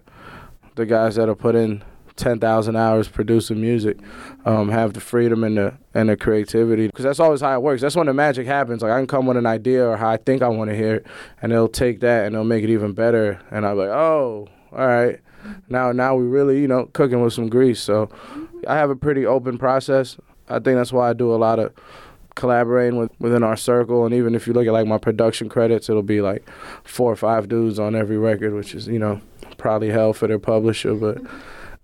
the 0.75 0.85
guys 0.85 1.15
that 1.15 1.29
are 1.29 1.35
put 1.35 1.55
in 1.55 1.83
ten 2.19 2.39
thousand 2.39 2.75
hours 2.75 3.07
producing 3.07 3.59
music, 3.61 3.97
um, 4.45 4.69
have 4.69 4.93
the 4.93 4.99
freedom 4.99 5.43
and 5.43 5.57
the 5.57 5.73
and 5.93 6.09
the 6.09 6.17
creativity 6.17 6.87
because 6.87 7.03
that's 7.03 7.19
always 7.19 7.41
how 7.41 7.53
it 7.53 7.61
works. 7.61 7.81
That's 7.81 7.95
when 7.95 8.07
the 8.07 8.13
magic 8.13 8.45
happens. 8.45 8.81
Like 8.81 8.91
I 8.91 8.99
can 8.99 9.07
come 9.07 9.25
with 9.25 9.37
an 9.37 9.45
idea 9.45 9.87
or 9.87 9.97
how 9.97 10.09
I 10.09 10.17
think 10.17 10.41
I 10.41 10.49
want 10.49 10.69
to 10.69 10.75
hear 10.75 10.95
it, 10.95 11.07
and 11.41 11.51
they'll 11.51 11.67
take 11.67 12.01
that 12.01 12.25
and 12.25 12.35
they'll 12.35 12.43
make 12.43 12.63
it 12.63 12.69
even 12.69 12.93
better. 12.93 13.39
And 13.49 13.65
I'm 13.65 13.77
like, 13.77 13.89
oh, 13.89 14.47
all 14.71 14.87
right, 14.87 15.19
now 15.69 15.91
now 15.91 16.15
we 16.15 16.25
really 16.25 16.61
you 16.61 16.67
know 16.67 16.85
cooking 16.93 17.21
with 17.21 17.33
some 17.33 17.49
grease. 17.49 17.81
So 17.81 18.09
I 18.67 18.75
have 18.75 18.89
a 18.89 18.95
pretty 18.95 19.25
open 19.25 19.57
process. 19.57 20.17
I 20.49 20.59
think 20.59 20.77
that's 20.77 20.91
why 20.91 21.09
I 21.09 21.13
do 21.13 21.33
a 21.33 21.37
lot 21.37 21.59
of 21.59 21.73
collaborating 22.35 22.97
with 22.97 23.11
within 23.19 23.43
our 23.43 23.57
circle 23.57 24.05
and 24.05 24.15
even 24.15 24.33
if 24.33 24.47
you 24.47 24.53
look 24.53 24.65
at 24.65 24.71
like 24.71 24.87
my 24.87 24.97
production 24.97 25.49
credits 25.49 25.89
it'll 25.89 26.01
be 26.01 26.21
like 26.21 26.47
four 26.85 27.11
or 27.11 27.15
five 27.15 27.49
dudes 27.49 27.77
on 27.77 27.95
every 27.95 28.17
record 28.17 28.53
which 28.53 28.73
is 28.73 28.87
you 28.87 28.97
know 28.97 29.19
probably 29.57 29.89
hell 29.89 30.13
for 30.13 30.25
their 30.25 30.39
publisher 30.39 30.93
but 30.93 31.17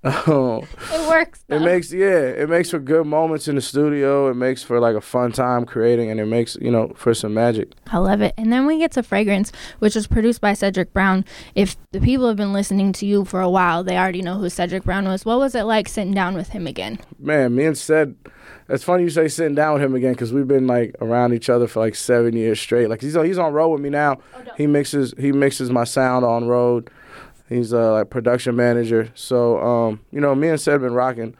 Oh. 0.05 0.63
it 0.93 1.09
works. 1.09 1.43
Though. 1.47 1.57
It 1.57 1.61
makes 1.61 1.91
yeah, 1.91 2.19
it 2.19 2.47
makes 2.49 2.69
for 2.69 2.79
good 2.79 3.07
moments 3.07 3.47
in 3.47 3.55
the 3.55 3.61
studio. 3.61 4.29
It 4.29 4.35
makes 4.35 4.61
for 4.61 4.79
like 4.79 4.95
a 4.95 5.01
fun 5.01 5.31
time 5.31 5.65
creating, 5.65 6.11
and 6.11 6.19
it 6.19 6.27
makes 6.27 6.55
you 6.61 6.69
know 6.69 6.93
for 6.95 7.13
some 7.13 7.33
magic. 7.33 7.71
I 7.87 7.97
love 7.97 8.21
it. 8.21 8.33
And 8.37 8.53
then 8.53 8.65
we 8.67 8.77
get 8.77 8.91
to 8.93 9.03
fragrance, 9.03 9.51
which 9.79 9.95
was 9.95 10.05
produced 10.07 10.41
by 10.41 10.53
Cedric 10.53 10.93
Brown. 10.93 11.25
If 11.55 11.75
the 11.91 11.99
people 11.99 12.27
have 12.27 12.37
been 12.37 12.53
listening 12.53 12.93
to 12.93 13.05
you 13.05 13.25
for 13.25 13.41
a 13.41 13.49
while, 13.49 13.83
they 13.83 13.97
already 13.97 14.21
know 14.21 14.37
who 14.37 14.49
Cedric 14.49 14.83
Brown 14.83 15.05
was. 15.07 15.25
What 15.25 15.39
was 15.39 15.55
it 15.55 15.63
like 15.63 15.87
sitting 15.87 16.13
down 16.13 16.35
with 16.35 16.49
him 16.49 16.67
again? 16.67 16.99
Man, 17.19 17.55
me 17.55 17.65
and 17.65 17.75
Ced. 17.75 18.15
It's 18.67 18.83
funny 18.83 19.03
you 19.03 19.09
say 19.09 19.27
sitting 19.27 19.55
down 19.55 19.75
with 19.75 19.83
him 19.83 19.95
again 19.95 20.13
because 20.13 20.33
we've 20.33 20.47
been 20.47 20.65
like 20.67 20.95
around 21.01 21.33
each 21.33 21.49
other 21.49 21.67
for 21.67 21.79
like 21.79 21.95
seven 21.95 22.35
years 22.35 22.59
straight. 22.59 22.89
Like 22.89 23.01
he's 23.01 23.15
on, 23.15 23.25
he's 23.25 23.37
on 23.37 23.53
road 23.53 23.69
with 23.69 23.81
me 23.81 23.89
now. 23.89 24.19
Oh, 24.35 24.43
he 24.57 24.65
mixes 24.67 25.13
he 25.17 25.31
mixes 25.31 25.69
my 25.69 25.83
sound 25.83 26.25
on 26.25 26.47
road. 26.47 26.89
He's 27.47 27.71
a 27.71 27.91
like 27.91 28.09
production 28.09 28.55
manager. 28.55 29.11
So 29.15 29.59
um, 29.59 30.01
you 30.11 30.19
know, 30.19 30.33
me 30.35 30.49
and 30.49 30.61
have 30.61 30.81
been 30.81 30.93
rocking 30.93 31.35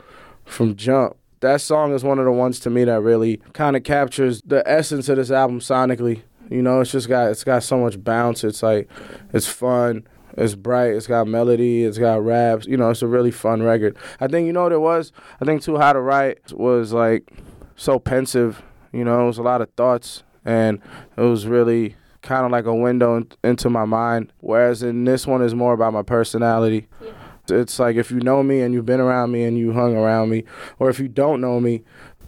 from 0.45 0.75
jump. 0.75 1.17
That 1.41 1.61
song 1.61 1.93
is 1.93 2.03
one 2.03 2.19
of 2.19 2.25
the 2.25 2.31
ones 2.31 2.59
to 2.61 2.69
me 2.69 2.83
that 2.85 3.01
really 3.01 3.37
kind 3.53 3.75
of 3.75 3.83
captures 3.83 4.41
the 4.45 4.63
essence 4.67 5.09
of 5.09 5.17
this 5.17 5.31
album 5.31 5.59
sonically. 5.59 6.21
You 6.49 6.61
know, 6.61 6.81
it's 6.81 6.91
just 6.91 7.09
got 7.09 7.31
it's 7.31 7.43
got 7.43 7.63
so 7.63 7.79
much 7.79 8.03
bounce. 8.03 8.43
It's 8.43 8.63
like 8.63 8.89
it's 9.33 9.47
fun. 9.47 10.07
It's 10.37 10.55
bright. 10.55 10.91
It's 10.91 11.07
got 11.07 11.27
melody. 11.27 11.83
It's 11.83 11.97
got 11.97 12.23
raps. 12.23 12.65
You 12.65 12.77
know, 12.77 12.89
it's 12.89 13.01
a 13.01 13.07
really 13.07 13.31
fun 13.31 13.63
record. 13.63 13.97
I 14.19 14.27
think 14.27 14.45
you 14.47 14.53
know 14.53 14.63
what 14.63 14.73
it 14.73 14.81
was. 14.81 15.11
I 15.41 15.45
think 15.45 15.61
Too 15.61 15.77
High 15.77 15.93
to 15.93 16.01
Riot 16.01 16.53
was 16.53 16.93
like 16.93 17.31
so 17.75 17.99
pensive. 17.99 18.61
You 18.91 19.03
know, 19.03 19.23
it 19.23 19.27
was 19.27 19.37
a 19.37 19.43
lot 19.43 19.61
of 19.61 19.69
thoughts, 19.71 20.23
and 20.43 20.81
it 21.17 21.21
was 21.21 21.47
really 21.47 21.95
kind 22.25 22.45
of 22.45 22.51
like 22.51 22.65
a 22.65 22.75
window 22.75 23.15
in, 23.15 23.31
into 23.43 23.69
my 23.69 23.85
mind. 23.85 24.33
Whereas 24.41 24.83
in 24.83 25.05
this 25.05 25.25
one 25.25 25.41
is 25.41 25.55
more 25.55 25.73
about 25.73 25.93
my 25.93 26.01
personality. 26.01 26.87
Yeah. 27.01 27.11
It's 27.47 27.77
like 27.79 27.95
if 27.95 28.09
you 28.11 28.19
know 28.19 28.43
me 28.43 28.61
and 28.61 28.73
you've 28.73 28.87
been 28.87 28.99
around 28.99 29.31
me 29.31 29.43
and 29.43 29.57
you 29.57 29.71
hung 29.71 29.95
around 29.95 30.29
me, 30.29 30.43
or 30.79 30.89
if 30.89 30.99
you 30.99 31.07
don't 31.07 31.39
know 31.39 31.59
me, 31.59 31.83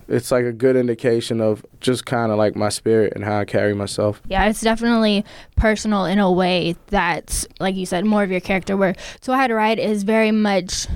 it's 0.08 0.32
like 0.32 0.46
a 0.46 0.54
good 0.54 0.76
indication 0.76 1.42
of 1.42 1.66
just 1.82 2.06
kind 2.06 2.32
of 2.32 2.38
like 2.38 2.56
my 2.56 2.70
spirit 2.70 3.14
and 3.16 3.26
how 3.26 3.40
I 3.40 3.46
carry 3.46 3.74
myself. 3.74 4.22
Yeah, 4.28 4.46
it's 4.46 4.62
definitely 4.62 5.26
personal 5.58 6.06
in 6.06 6.20
a 6.20 6.32
way 6.32 6.76
that's, 6.88 7.46
like 7.60 7.76
you 7.76 7.86
said, 7.86 8.06
more 8.06 8.24
of 8.24 8.32
your 8.32 8.40
character. 8.40 8.78
Where 8.78 8.96
Too 9.22 9.34
High 9.34 9.48
to 9.48 9.56
Riot 9.56 9.80
is 9.80 10.04
very 10.04 10.32
much 10.32 10.88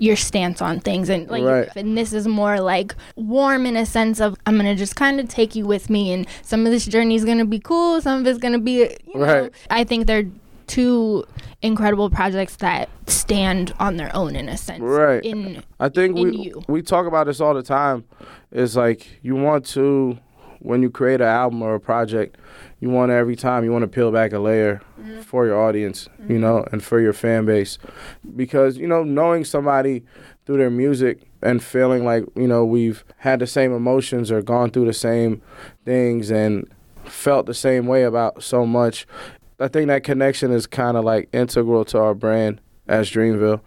your 0.00 0.16
stance 0.16 0.62
on 0.62 0.80
things 0.80 1.10
and 1.10 1.28
like 1.28 1.44
Right. 1.44 1.68
and 1.76 1.96
this 1.96 2.12
is 2.14 2.26
more 2.26 2.58
like 2.58 2.94
warm 3.16 3.66
in 3.66 3.76
a 3.76 3.84
sense 3.84 4.18
of 4.18 4.34
i'm 4.46 4.56
gonna 4.56 4.74
just 4.74 4.96
kind 4.96 5.20
of 5.20 5.28
take 5.28 5.54
you 5.54 5.66
with 5.66 5.90
me 5.90 6.10
and 6.14 6.26
some 6.40 6.64
of 6.64 6.72
this 6.72 6.86
journey 6.86 7.14
is 7.16 7.24
gonna 7.26 7.44
be 7.44 7.58
cool 7.58 8.00
some 8.00 8.20
of 8.20 8.26
it's 8.26 8.38
gonna 8.38 8.58
be 8.58 8.78
you 9.06 9.20
know, 9.20 9.42
Right. 9.42 9.52
i 9.68 9.84
think 9.84 10.06
they're 10.06 10.24
two 10.66 11.24
incredible 11.62 12.08
projects 12.08 12.56
that 12.56 12.88
stand 13.08 13.74
on 13.78 13.96
their 13.98 14.10
own 14.16 14.36
in 14.36 14.48
a 14.48 14.56
sense 14.56 14.80
Right. 14.80 15.22
in 15.22 15.62
I 15.78 15.90
think 15.90 16.16
in 16.16 16.30
we 16.30 16.36
you. 16.46 16.62
we 16.66 16.80
talk 16.80 17.06
about 17.06 17.26
this 17.26 17.40
all 17.40 17.52
the 17.54 17.62
time. 17.62 18.04
It's 18.52 18.76
like 18.76 19.06
you 19.22 19.34
want 19.36 19.66
to 19.74 20.18
when 20.60 20.82
you 20.82 20.90
create 20.90 21.20
an 21.20 21.26
album 21.26 21.62
or 21.62 21.74
a 21.74 21.80
project, 21.80 22.36
you 22.80 22.88
want 22.90 23.10
every 23.10 23.36
time 23.36 23.64
you 23.64 23.72
want 23.72 23.82
to 23.82 23.88
peel 23.88 24.12
back 24.12 24.32
a 24.32 24.38
layer 24.38 24.80
mm-hmm. 24.98 25.20
for 25.22 25.46
your 25.46 25.60
audience, 25.60 26.08
you 26.20 26.24
mm-hmm. 26.24 26.40
know, 26.40 26.66
and 26.72 26.82
for 26.82 27.00
your 27.00 27.12
fan 27.12 27.44
base. 27.44 27.78
Because, 28.36 28.76
you 28.76 28.86
know, 28.86 29.02
knowing 29.02 29.44
somebody 29.44 30.04
through 30.46 30.58
their 30.58 30.70
music 30.70 31.22
and 31.42 31.62
feeling 31.62 32.04
like, 32.04 32.24
you 32.36 32.46
know, 32.46 32.64
we've 32.64 33.04
had 33.18 33.40
the 33.40 33.46
same 33.46 33.72
emotions 33.72 34.30
or 34.30 34.42
gone 34.42 34.70
through 34.70 34.86
the 34.86 34.92
same 34.92 35.42
things 35.84 36.30
and 36.30 36.70
felt 37.04 37.46
the 37.46 37.54
same 37.54 37.86
way 37.86 38.04
about 38.04 38.42
so 38.42 38.66
much. 38.66 39.06
I 39.58 39.68
think 39.68 39.88
that 39.88 40.04
connection 40.04 40.52
is 40.52 40.66
kind 40.66 40.96
of 40.96 41.04
like 41.04 41.28
integral 41.32 41.84
to 41.86 41.98
our 41.98 42.14
brand 42.14 42.60
as 42.86 43.10
Dreamville, 43.10 43.60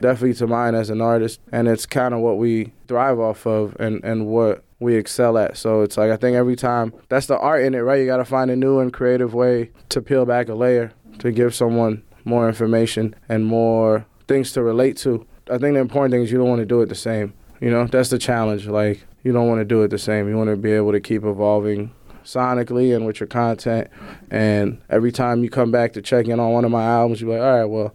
definitely 0.00 0.34
to 0.34 0.46
mine 0.46 0.74
as 0.74 0.90
an 0.90 1.00
artist, 1.00 1.40
and 1.52 1.68
it's 1.68 1.86
kind 1.86 2.14
of 2.14 2.20
what 2.20 2.38
we 2.38 2.72
thrive 2.88 3.18
off 3.18 3.46
of 3.46 3.76
and 3.78 4.02
and 4.02 4.26
what 4.26 4.64
we 4.80 4.96
excel 4.96 5.38
at. 5.38 5.56
So 5.56 5.82
it's 5.82 5.96
like 5.96 6.10
I 6.10 6.16
think 6.16 6.36
every 6.36 6.56
time 6.56 6.92
that's 7.08 7.26
the 7.26 7.38
art 7.38 7.62
in 7.62 7.74
it, 7.74 7.80
right? 7.80 8.00
You 8.00 8.06
got 8.06 8.16
to 8.16 8.24
find 8.24 8.50
a 8.50 8.56
new 8.56 8.80
and 8.80 8.92
creative 8.92 9.34
way 9.34 9.70
to 9.90 10.02
peel 10.02 10.26
back 10.26 10.48
a 10.48 10.54
layer 10.54 10.92
to 11.18 11.30
give 11.30 11.54
someone 11.54 12.02
more 12.24 12.48
information 12.48 13.14
and 13.28 13.46
more 13.46 14.06
things 14.26 14.52
to 14.52 14.62
relate 14.62 14.96
to. 14.98 15.26
I 15.50 15.58
think 15.58 15.74
the 15.74 15.80
important 15.80 16.12
thing 16.12 16.22
is 16.22 16.32
you 16.32 16.38
don't 16.38 16.48
want 16.48 16.60
to 16.60 16.66
do 16.66 16.80
it 16.80 16.88
the 16.88 16.94
same. 16.94 17.34
You 17.60 17.70
know, 17.70 17.86
that's 17.86 18.08
the 18.08 18.18
challenge. 18.18 18.66
Like 18.66 19.06
you 19.22 19.32
don't 19.32 19.48
want 19.48 19.60
to 19.60 19.64
do 19.64 19.82
it 19.82 19.88
the 19.88 19.98
same. 19.98 20.28
You 20.28 20.36
want 20.36 20.50
to 20.50 20.56
be 20.56 20.72
able 20.72 20.92
to 20.92 21.00
keep 21.00 21.24
evolving 21.24 21.92
sonically 22.24 22.94
and 22.94 23.06
with 23.06 23.20
your 23.20 23.26
content. 23.26 23.88
And 24.30 24.80
every 24.88 25.12
time 25.12 25.42
you 25.42 25.50
come 25.50 25.70
back 25.70 25.92
to 25.94 26.02
check 26.02 26.26
in 26.26 26.40
on 26.40 26.52
one 26.52 26.64
of 26.64 26.70
my 26.70 26.84
albums, 26.84 27.20
you're 27.20 27.30
like, 27.30 27.42
all 27.42 27.58
right, 27.58 27.64
well, 27.64 27.94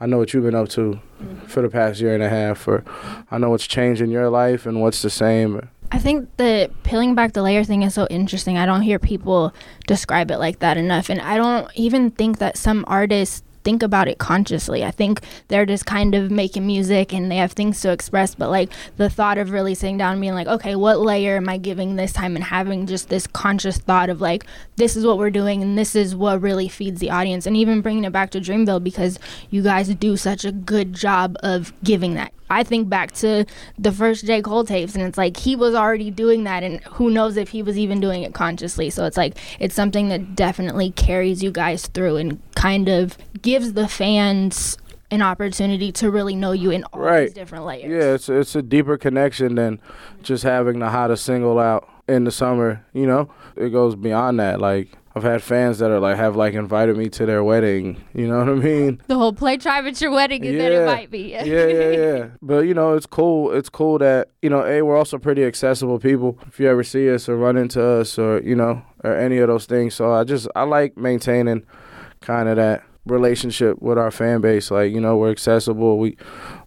I 0.00 0.06
know 0.06 0.18
what 0.18 0.34
you've 0.34 0.44
been 0.44 0.54
up 0.54 0.68
to 0.70 1.00
mm-hmm. 1.22 1.46
for 1.46 1.62
the 1.62 1.68
past 1.68 2.00
year 2.00 2.14
and 2.14 2.22
a 2.22 2.28
half, 2.28 2.66
or 2.66 2.84
I 3.30 3.38
know 3.38 3.50
what's 3.50 3.66
changed 3.66 4.00
in 4.00 4.10
your 4.10 4.28
life 4.30 4.66
and 4.66 4.80
what's 4.80 5.02
the 5.02 5.10
same. 5.10 5.68
I 5.92 5.98
think 5.98 6.34
the 6.38 6.70
peeling 6.84 7.14
back 7.14 7.34
the 7.34 7.42
layer 7.42 7.64
thing 7.64 7.82
is 7.82 7.92
so 7.92 8.06
interesting. 8.08 8.56
I 8.56 8.64
don't 8.64 8.80
hear 8.80 8.98
people 8.98 9.52
describe 9.86 10.30
it 10.30 10.38
like 10.38 10.60
that 10.60 10.78
enough. 10.78 11.10
And 11.10 11.20
I 11.20 11.36
don't 11.36 11.70
even 11.74 12.10
think 12.10 12.38
that 12.38 12.56
some 12.56 12.86
artists 12.88 13.42
think 13.62 13.82
about 13.82 14.08
it 14.08 14.16
consciously. 14.16 14.82
I 14.84 14.90
think 14.90 15.20
they're 15.48 15.66
just 15.66 15.84
kind 15.84 16.14
of 16.14 16.30
making 16.30 16.66
music 16.66 17.12
and 17.12 17.30
they 17.30 17.36
have 17.36 17.52
things 17.52 17.80
to 17.82 17.92
express. 17.92 18.34
But 18.34 18.48
like 18.48 18.72
the 18.96 19.10
thought 19.10 19.36
of 19.36 19.50
really 19.50 19.74
sitting 19.74 19.98
down 19.98 20.12
and 20.12 20.20
being 20.20 20.32
like, 20.32 20.46
okay, 20.46 20.76
what 20.76 20.98
layer 21.00 21.36
am 21.36 21.48
I 21.48 21.58
giving 21.58 21.96
this 21.96 22.12
time? 22.14 22.36
And 22.36 22.44
having 22.44 22.86
just 22.86 23.10
this 23.10 23.26
conscious 23.26 23.76
thought 23.76 24.08
of 24.08 24.22
like, 24.22 24.46
this 24.76 24.96
is 24.96 25.04
what 25.06 25.18
we're 25.18 25.30
doing 25.30 25.62
and 25.62 25.76
this 25.76 25.94
is 25.94 26.16
what 26.16 26.40
really 26.40 26.68
feeds 26.68 27.00
the 27.00 27.10
audience. 27.10 27.46
And 27.46 27.54
even 27.54 27.82
bringing 27.82 28.04
it 28.04 28.12
back 28.12 28.30
to 28.30 28.40
Dreamville 28.40 28.82
because 28.82 29.18
you 29.50 29.62
guys 29.62 29.94
do 29.94 30.16
such 30.16 30.46
a 30.46 30.52
good 30.52 30.94
job 30.94 31.36
of 31.42 31.72
giving 31.84 32.14
that. 32.14 32.32
I 32.52 32.64
think 32.64 32.88
back 32.88 33.12
to 33.12 33.46
the 33.78 33.90
first 33.90 34.26
J. 34.26 34.42
Cole 34.42 34.64
tapes, 34.64 34.94
and 34.94 35.02
it's 35.02 35.16
like 35.16 35.38
he 35.38 35.56
was 35.56 35.74
already 35.74 36.10
doing 36.10 36.44
that, 36.44 36.62
and 36.62 36.80
who 36.84 37.10
knows 37.10 37.36
if 37.36 37.48
he 37.48 37.62
was 37.62 37.78
even 37.78 37.98
doing 37.98 38.22
it 38.22 38.34
consciously. 38.34 38.90
So 38.90 39.06
it's 39.06 39.16
like 39.16 39.38
it's 39.58 39.74
something 39.74 40.08
that 40.10 40.36
definitely 40.36 40.90
carries 40.90 41.42
you 41.42 41.50
guys 41.50 41.86
through 41.86 42.16
and 42.16 42.40
kind 42.54 42.88
of 42.88 43.16
gives 43.40 43.72
the 43.72 43.88
fans 43.88 44.76
an 45.10 45.22
opportunity 45.22 45.92
to 45.92 46.10
really 46.10 46.34
know 46.34 46.52
you 46.52 46.70
in 46.70 46.84
all 46.84 47.20
these 47.20 47.32
different 47.32 47.64
layers. 47.64 47.90
Yeah, 47.90 48.14
it's 48.14 48.28
it's 48.28 48.54
a 48.54 48.62
deeper 48.62 48.96
connection 48.96 49.54
than 49.54 49.80
just 50.22 50.42
having 50.42 50.78
the 50.78 50.90
hottest 50.90 51.24
single 51.24 51.58
out 51.58 51.88
in 52.06 52.24
the 52.24 52.30
summer. 52.30 52.84
You 52.92 53.06
know, 53.06 53.30
it 53.56 53.70
goes 53.70 53.94
beyond 53.94 54.40
that. 54.40 54.60
Like 54.60 54.88
I've 55.14 55.22
had 55.22 55.42
fans 55.42 55.78
that 55.80 55.90
are 55.90 56.00
like 56.00 56.16
have 56.16 56.36
like 56.36 56.54
invited 56.54 56.96
me 56.96 57.08
to 57.10 57.26
their 57.26 57.44
wedding. 57.44 58.02
You 58.14 58.28
know 58.28 58.38
what 58.38 58.48
I 58.48 58.54
mean? 58.54 59.00
The 59.08 59.16
whole 59.16 59.32
play 59.34 59.58
tribe 59.58 59.84
at 59.86 60.00
your 60.00 60.10
wedding 60.10 60.42
then 60.42 60.54
Yeah. 60.54 60.80
invite 60.80 61.12
me. 61.12 61.32
yeah, 61.32 61.44
yeah, 61.44 61.90
yeah. 61.90 62.26
But 62.42 62.60
you 62.66 62.72
know, 62.74 62.94
it's 62.94 63.04
cool. 63.06 63.52
It's 63.52 63.68
cool 63.68 63.98
that 63.98 64.30
you 64.40 64.48
know, 64.48 64.64
a 64.64 64.80
we're 64.82 64.96
also 64.96 65.18
pretty 65.18 65.44
accessible 65.44 65.98
people. 65.98 66.38
If 66.46 66.58
you 66.58 66.68
ever 66.68 66.82
see 66.82 67.10
us 67.12 67.28
or 67.28 67.36
run 67.36 67.56
into 67.56 67.84
us 67.84 68.18
or 68.18 68.40
you 68.42 68.56
know 68.56 68.82
or 69.04 69.14
any 69.14 69.38
of 69.38 69.48
those 69.48 69.66
things, 69.66 69.94
so 69.94 70.12
I 70.12 70.24
just 70.24 70.48
I 70.56 70.62
like 70.62 70.96
maintaining 70.96 71.66
kind 72.20 72.48
of 72.48 72.56
that 72.56 72.82
relationship 73.04 73.82
with 73.82 73.98
our 73.98 74.10
fan 74.10 74.40
base. 74.40 74.70
Like 74.70 74.92
you 74.92 75.00
know, 75.00 75.16
we're 75.18 75.30
accessible. 75.30 75.98
We 75.98 76.16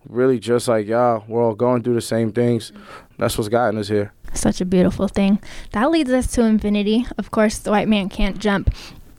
really 0.07 0.37
just 0.39 0.67
like 0.67 0.85
y'all. 0.85 1.23
We're 1.27 1.43
all 1.43 1.55
going 1.55 1.81
through 1.81 1.95
the 1.95 2.01
same 2.01 2.31
things. 2.31 2.71
That's 3.17 3.37
what's 3.37 3.49
gotten 3.49 3.79
us 3.79 3.87
here. 3.87 4.11
Such 4.35 4.61
a 4.61 4.65
beautiful 4.65 5.07
thing. 5.07 5.39
That 5.71 5.91
leads 5.91 6.11
us 6.11 6.27
to 6.33 6.43
infinity. 6.43 7.05
Of 7.17 7.31
course, 7.31 7.57
the 7.59 7.71
white 7.71 7.87
man 7.87 8.09
can't 8.09 8.37
jump. 8.39 8.73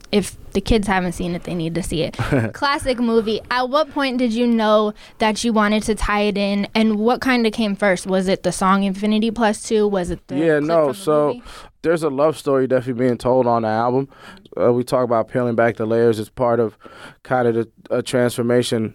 If 0.09 0.37
the 0.53 0.61
kids 0.61 0.87
haven't 0.87 1.11
seen 1.13 1.35
it, 1.35 1.43
they 1.43 1.53
need 1.53 1.75
to 1.75 1.83
see 1.83 2.01
it. 2.03 2.13
Classic 2.53 2.97
movie. 2.97 3.41
At 3.51 3.69
what 3.69 3.91
point 3.91 4.19
did 4.19 4.31
you 4.31 4.47
know 4.47 4.93
that 5.17 5.43
you 5.43 5.51
wanted 5.51 5.83
to 5.83 5.95
tie 5.95 6.21
it 6.21 6.37
in, 6.37 6.65
and 6.73 6.97
what 6.97 7.19
kind 7.19 7.45
of 7.45 7.51
came 7.51 7.75
first? 7.75 8.07
Was 8.07 8.29
it 8.29 8.43
the 8.43 8.53
song 8.53 8.83
Infinity 8.83 9.31
Plus 9.31 9.61
Two? 9.63 9.85
Was 9.87 10.09
it 10.09 10.25
the 10.27 10.37
Yeah, 10.37 10.59
no, 10.59 10.87
the 10.87 10.93
so- 10.93 11.27
movie? 11.27 11.43
there's 11.81 12.03
a 12.03 12.09
love 12.09 12.37
story 12.37 12.67
definitely 12.67 13.05
being 13.05 13.17
told 13.17 13.47
on 13.47 13.61
the 13.63 13.67
album. 13.67 14.07
Uh, 14.59 14.71
we 14.73 14.83
talk 14.83 15.03
about 15.03 15.27
peeling 15.29 15.55
back 15.55 15.75
the 15.77 15.85
layers. 15.85 16.19
It's 16.19 16.29
part 16.29 16.59
of 16.59 16.77
kind 17.23 17.47
of 17.47 17.55
the, 17.55 17.69
a 17.91 18.01
transformation 18.01 18.93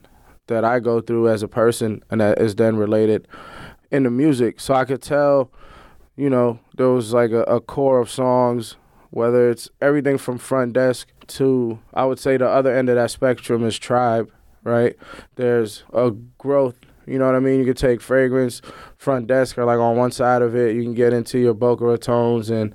that 0.49 0.64
I 0.64 0.79
go 0.81 1.00
through 1.00 1.29
as 1.29 1.43
a 1.43 1.49
person, 1.49 2.02
and 2.11 2.21
that 2.23 2.38
is 2.41 2.55
then 2.57 2.76
related 2.76 3.29
in 3.91 4.02
the 4.02 4.11
music. 4.11 4.61
So 4.61 4.75
I 4.75 4.85
could 4.85 5.00
tell, 5.02 5.50
you 6.23 6.31
know, 6.31 6.61
there 6.76 6.88
was 6.88 7.12
like 7.12 7.33
a, 7.33 7.43
a 7.43 7.61
core 7.61 7.99
of 7.99 8.09
songs, 8.09 8.76
whether 9.11 9.50
it's 9.50 9.69
everything 9.81 10.19
from 10.19 10.38
front 10.38 10.73
desk 10.73 11.09
to 11.26 11.81
I 11.93 12.05
would 12.05 12.21
say 12.21 12.37
the 12.37 12.49
other 12.49 12.73
end 12.73 12.88
of 12.88 12.95
that 12.95 13.11
spectrum 13.11 13.64
is 13.64 13.76
tribe, 13.76 14.31
right? 14.62 14.95
There's 15.35 15.83
a 15.93 16.12
growth. 16.38 16.76
You 17.07 17.19
know 17.19 17.26
what 17.26 17.35
I 17.35 17.41
mean? 17.41 17.59
You 17.59 17.64
could 17.64 17.76
take 17.76 18.00
fragrance, 18.00 18.62
front 18.97 19.26
desk, 19.26 19.59
or 19.59 19.64
like 19.64 19.81
on 19.81 19.97
one 19.97 20.12
side 20.12 20.43
of 20.43 20.55
it, 20.55 20.76
you 20.76 20.85
can 20.85 20.95
get 20.95 21.12
into 21.12 21.41
your 21.41 21.55
Boca 21.55 21.83
Ratones 21.83 22.49
and 22.50 22.73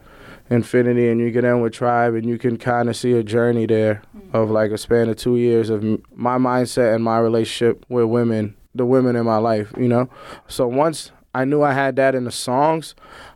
Infinity, 0.50 1.08
and 1.08 1.22
you 1.22 1.32
get 1.32 1.46
in 1.46 1.62
with 1.62 1.72
Tribe, 1.72 2.16
and 2.16 2.26
you 2.26 2.38
can 2.38 2.58
kind 2.58 2.90
of 2.90 2.98
see 2.98 3.14
a 3.14 3.24
journey 3.24 3.66
there 3.66 4.02
mm-hmm. 4.14 4.36
of 4.36 4.50
like 4.50 4.72
a 4.72 4.78
span 4.78 5.08
of 5.08 5.16
two 5.16 5.38
years 5.38 5.70
of 5.70 5.82
my 6.14 6.38
mindset 6.38 6.94
and 6.94 7.02
my 7.02 7.18
relationship 7.20 7.86
with 7.88 8.08
women, 8.08 8.58
the 8.76 8.86
women 8.86 9.16
in 9.16 9.26
my 9.26 9.38
life, 9.38 9.74
you 9.78 9.88
know? 9.88 10.10
So 10.50 10.68
once 10.68 11.14
I 11.38 11.46
knew 11.46 11.62
I 11.62 11.74
had 11.74 11.96
that 11.98 12.16
in 12.16 12.24
the 12.24 12.32
songs, 12.32 12.96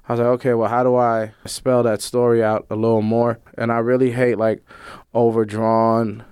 I 0.10 0.13
was 0.13 0.20
like, 0.20 0.27
okay, 0.39 0.53
well, 0.53 0.70
how 0.70 0.84
do 0.84 0.96
I 0.96 1.34
spell 1.46 1.84
that 1.84 2.01
story 2.01 2.43
out 2.43 2.65
a 2.70 2.75
little 2.75 3.01
more? 3.01 3.39
And 3.58 3.72
I 3.72 3.77
really 3.77 4.12
hate 4.12 4.38
like 4.38 4.63
overdrawn. 5.13 6.24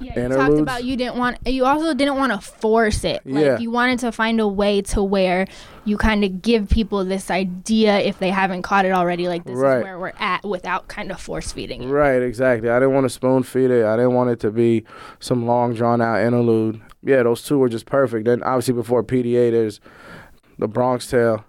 Yeah, 0.00 0.28
you 0.28 0.28
talked 0.28 0.58
about 0.58 0.84
you 0.84 0.96
didn't 0.96 1.16
want. 1.16 1.38
You 1.44 1.64
also 1.64 1.92
didn't 1.92 2.16
want 2.16 2.30
to 2.32 2.38
force 2.38 3.02
it. 3.02 3.20
Like 3.26 3.44
Yeah. 3.44 3.58
you 3.58 3.70
wanted 3.72 3.98
to 4.00 4.12
find 4.12 4.38
a 4.40 4.46
way 4.46 4.80
to 4.82 5.02
where 5.02 5.46
you 5.84 5.96
kind 5.96 6.22
of 6.22 6.40
give 6.40 6.68
people 6.70 7.04
this 7.04 7.32
idea 7.32 7.98
if 7.98 8.20
they 8.20 8.30
haven't 8.30 8.62
caught 8.62 8.84
it 8.84 8.92
already. 8.92 9.26
Like 9.26 9.42
this 9.44 9.56
Right. 9.58 9.78
is 9.78 9.82
where 9.84 9.98
we're 9.98 10.12
at, 10.20 10.44
without 10.44 10.86
kind 10.86 11.10
of 11.10 11.20
force 11.20 11.50
feeding 11.50 11.82
it. 11.82 11.88
Right, 11.88 12.22
exactly. 12.22 12.70
I 12.70 12.78
didn't 12.78 12.94
want 12.94 13.06
to 13.06 13.10
spoon 13.10 13.42
feed 13.42 13.72
it. 13.72 13.84
I 13.84 13.96
didn't 13.96 14.14
want 14.14 14.30
it 14.30 14.38
to 14.40 14.52
be 14.52 14.84
some 15.18 15.46
long 15.46 15.74
drawn 15.74 16.00
out 16.00 16.20
interlude. 16.20 16.80
Yeah, 17.02 17.24
those 17.24 17.42
two 17.42 17.58
were 17.58 17.68
just 17.68 17.86
perfect. 17.86 18.26
Then 18.26 18.40
obviously 18.44 18.74
before 18.74 19.02
PDA, 19.02 19.50
there's 19.50 19.80
the 20.58 20.68
Bronx 20.68 21.06
Tale. 21.06 21.44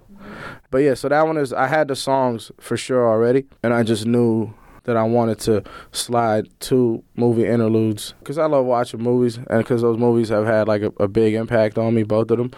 But 0.71 0.79
yeah, 0.79 0.93
so 0.93 1.09
that 1.09 1.25
one 1.25 1.37
is 1.37 1.53
I 1.53 1.67
had 1.67 1.87
the 1.87 1.95
songs 1.95 2.51
for 2.59 2.77
sure 2.77 3.07
already, 3.07 3.45
and 3.63 3.73
I 3.73 3.83
just 3.83 4.05
knew 4.05 4.53
that 4.83 4.97
I 4.97 5.03
wanted 5.03 5.39
to 5.41 5.63
slide 5.91 6.47
two 6.59 7.03
movie 7.15 7.45
interludes 7.45 8.13
because 8.19 8.37
I 8.37 8.45
love 8.45 8.65
watching 8.65 9.01
movies, 9.01 9.37
and 9.37 9.59
because 9.59 9.81
those 9.81 9.97
movies 9.97 10.29
have 10.29 10.45
had 10.45 10.67
like 10.67 10.81
a, 10.81 10.91
a 10.99 11.07
big 11.07 11.33
impact 11.33 11.77
on 11.77 11.93
me, 11.95 12.03
both 12.03 12.31
of 12.31 12.37
them. 12.37 12.51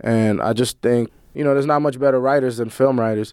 And 0.00 0.40
I 0.40 0.52
just 0.52 0.80
think 0.80 1.10
you 1.38 1.44
know, 1.44 1.52
there's 1.54 1.66
not 1.66 1.82
much 1.82 2.00
better 2.00 2.20
writers 2.20 2.56
than 2.56 2.68
film 2.68 2.98
writers. 2.98 3.32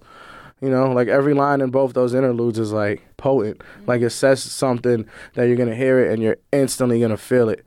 You 0.61 0.69
know, 0.69 0.91
like 0.91 1.07
every 1.07 1.33
line 1.33 1.59
in 1.59 1.71
both 1.71 1.93
those 1.93 2.13
interludes 2.13 2.59
is 2.59 2.71
like 2.71 3.01
potent. 3.17 3.61
Like 3.87 4.01
it 4.01 4.11
says 4.11 4.41
something 4.43 5.07
that 5.33 5.45
you're 5.45 5.57
gonna 5.57 5.75
hear 5.75 5.99
it 5.99 6.13
and 6.13 6.21
you're 6.21 6.37
instantly 6.51 6.99
gonna 6.99 7.17
feel 7.17 7.49
it. 7.49 7.65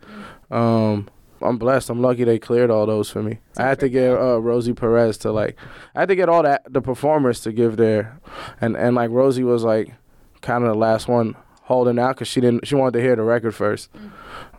Um, 0.51 1.09
I'm 1.41 1.59
blessed. 1.59 1.91
I'm 1.91 2.03
lucky 2.03 2.25
they 2.25 2.39
cleared 2.39 2.71
all 2.71 2.87
those 2.87 3.11
for 3.11 3.23
me. 3.23 3.39
I 3.57 3.63
had 3.63 3.81
to 3.81 3.89
get 3.89 4.11
uh, 4.13 4.41
Rosie 4.41 4.73
Perez 4.73 5.19
to 5.19 5.33
like. 5.33 5.57
I 5.95 6.01
had 6.01 6.09
to 6.09 6.17
get 6.17 6.29
all 6.29 6.43
that 6.43 6.73
the 6.73 6.81
performers 6.83 7.41
to 7.43 7.53
give 7.53 7.77
their, 7.77 8.19
and 8.61 8.77
and 8.77 8.97
like 8.97 9.11
Rosie 9.11 9.45
was 9.45 9.65
like, 9.65 9.95
kind 10.41 10.65
of 10.65 10.71
the 10.71 10.79
last 10.79 11.09
one 11.09 11.37
holding 11.69 11.99
out 11.99 12.17
because 12.17 12.29
she 12.29 12.41
didn't. 12.41 12.67
She 12.67 12.75
wanted 12.75 12.95
to 12.95 13.03
hear 13.03 13.15
the 13.15 13.23
record 13.23 13.55
first. 13.55 13.93
Mm. 13.93 14.11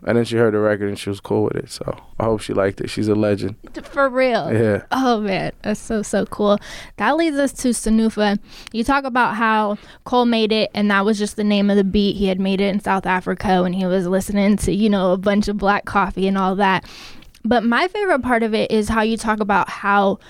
And 0.06 0.16
then 0.16 0.24
she 0.24 0.36
heard 0.36 0.54
the 0.54 0.60
record 0.60 0.88
and 0.88 0.98
she 0.98 1.10
was 1.10 1.18
cool 1.18 1.42
with 1.42 1.56
it. 1.56 1.68
So 1.68 2.00
I 2.20 2.24
hope 2.24 2.40
she 2.40 2.54
liked 2.54 2.80
it. 2.80 2.88
She's 2.88 3.08
a 3.08 3.16
legend. 3.16 3.56
For 3.82 4.08
real. 4.08 4.52
Yeah. 4.52 4.84
Oh 4.92 5.20
man, 5.20 5.50
that's 5.62 5.80
so 5.80 6.02
so 6.02 6.24
cool. 6.26 6.58
That 6.98 7.16
leads 7.16 7.36
us 7.36 7.52
to 7.54 7.70
Sanufa. 7.70 8.38
You 8.72 8.84
talk 8.84 9.04
about 9.04 9.34
how 9.34 9.76
Cole 10.04 10.24
made 10.24 10.52
it, 10.52 10.70
and 10.72 10.88
that 10.92 11.04
was 11.04 11.18
just 11.18 11.34
the 11.34 11.44
name 11.44 11.68
of 11.68 11.76
the 11.76 11.84
beat. 11.84 12.16
He 12.16 12.28
had 12.28 12.38
made 12.38 12.60
it 12.60 12.72
in 12.72 12.80
South 12.80 13.06
Africa 13.06 13.62
when 13.62 13.72
he 13.72 13.84
was 13.84 14.06
listening 14.06 14.56
to 14.58 14.72
you 14.72 14.88
know 14.88 15.12
a 15.12 15.18
bunch 15.18 15.48
of 15.48 15.58
Black 15.58 15.84
Coffee 15.84 16.28
and 16.28 16.38
all 16.38 16.54
that. 16.56 16.88
But 17.44 17.64
my 17.64 17.88
favorite 17.88 18.22
part 18.22 18.44
of 18.44 18.54
it 18.54 18.70
is 18.70 18.88
how 18.88 19.02
you 19.02 19.16
talk 19.16 19.40
about 19.40 19.68
how 19.68 20.20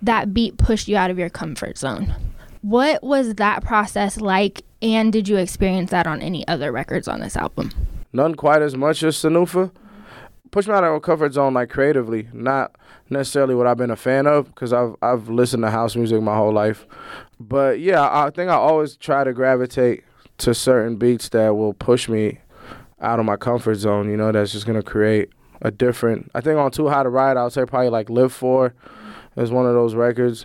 that 0.00 0.32
beat 0.32 0.56
pushed 0.56 0.88
you 0.88 0.96
out 0.96 1.10
of 1.10 1.18
your 1.18 1.28
comfort 1.30 1.76
zone. 1.76 2.14
What 2.62 3.02
was 3.02 3.34
that 3.34 3.62
process 3.62 4.20
like, 4.20 4.62
and 4.82 5.12
did 5.12 5.28
you 5.28 5.36
experience 5.36 5.90
that 5.90 6.06
on 6.06 6.20
any 6.20 6.46
other 6.48 6.72
records 6.72 7.08
on 7.08 7.20
this 7.20 7.36
album? 7.36 7.70
None 8.12 8.34
quite 8.34 8.60
as 8.60 8.76
much 8.76 9.02
as 9.02 9.16
Sanufa. 9.16 9.70
Push 10.50 10.66
me 10.66 10.74
out 10.74 10.84
of 10.84 10.92
my 10.92 10.98
comfort 10.98 11.32
zone, 11.32 11.54
like 11.54 11.70
creatively, 11.70 12.28
not 12.32 12.76
necessarily 13.08 13.54
what 13.54 13.66
I've 13.66 13.78
been 13.78 13.90
a 13.90 13.96
fan 13.96 14.26
of, 14.26 14.46
because 14.46 14.72
I've 14.72 14.94
I've 15.00 15.30
listened 15.30 15.62
to 15.62 15.70
house 15.70 15.96
music 15.96 16.20
my 16.20 16.36
whole 16.36 16.52
life. 16.52 16.86
But 17.40 17.80
yeah, 17.80 18.06
I 18.10 18.30
think 18.30 18.50
I 18.50 18.54
always 18.54 18.96
try 18.96 19.24
to 19.24 19.32
gravitate 19.32 20.04
to 20.38 20.54
certain 20.54 20.96
beats 20.96 21.28
that 21.30 21.56
will 21.56 21.72
push 21.72 22.08
me 22.08 22.40
out 23.00 23.18
of 23.18 23.24
my 23.24 23.36
comfort 23.36 23.76
zone. 23.76 24.10
You 24.10 24.16
know, 24.16 24.30
that's 24.30 24.52
just 24.52 24.66
gonna 24.66 24.82
create 24.82 25.30
a 25.62 25.70
different. 25.70 26.30
I 26.34 26.40
think 26.40 26.58
on 26.58 26.70
Too 26.70 26.88
High 26.88 27.04
to 27.04 27.08
Riot, 27.08 27.36
I 27.36 27.44
would 27.44 27.52
say 27.52 27.64
probably 27.64 27.88
like 27.88 28.10
Live 28.10 28.32
For 28.32 28.74
is 29.36 29.50
one 29.50 29.66
of 29.66 29.72
those 29.72 29.94
records, 29.94 30.44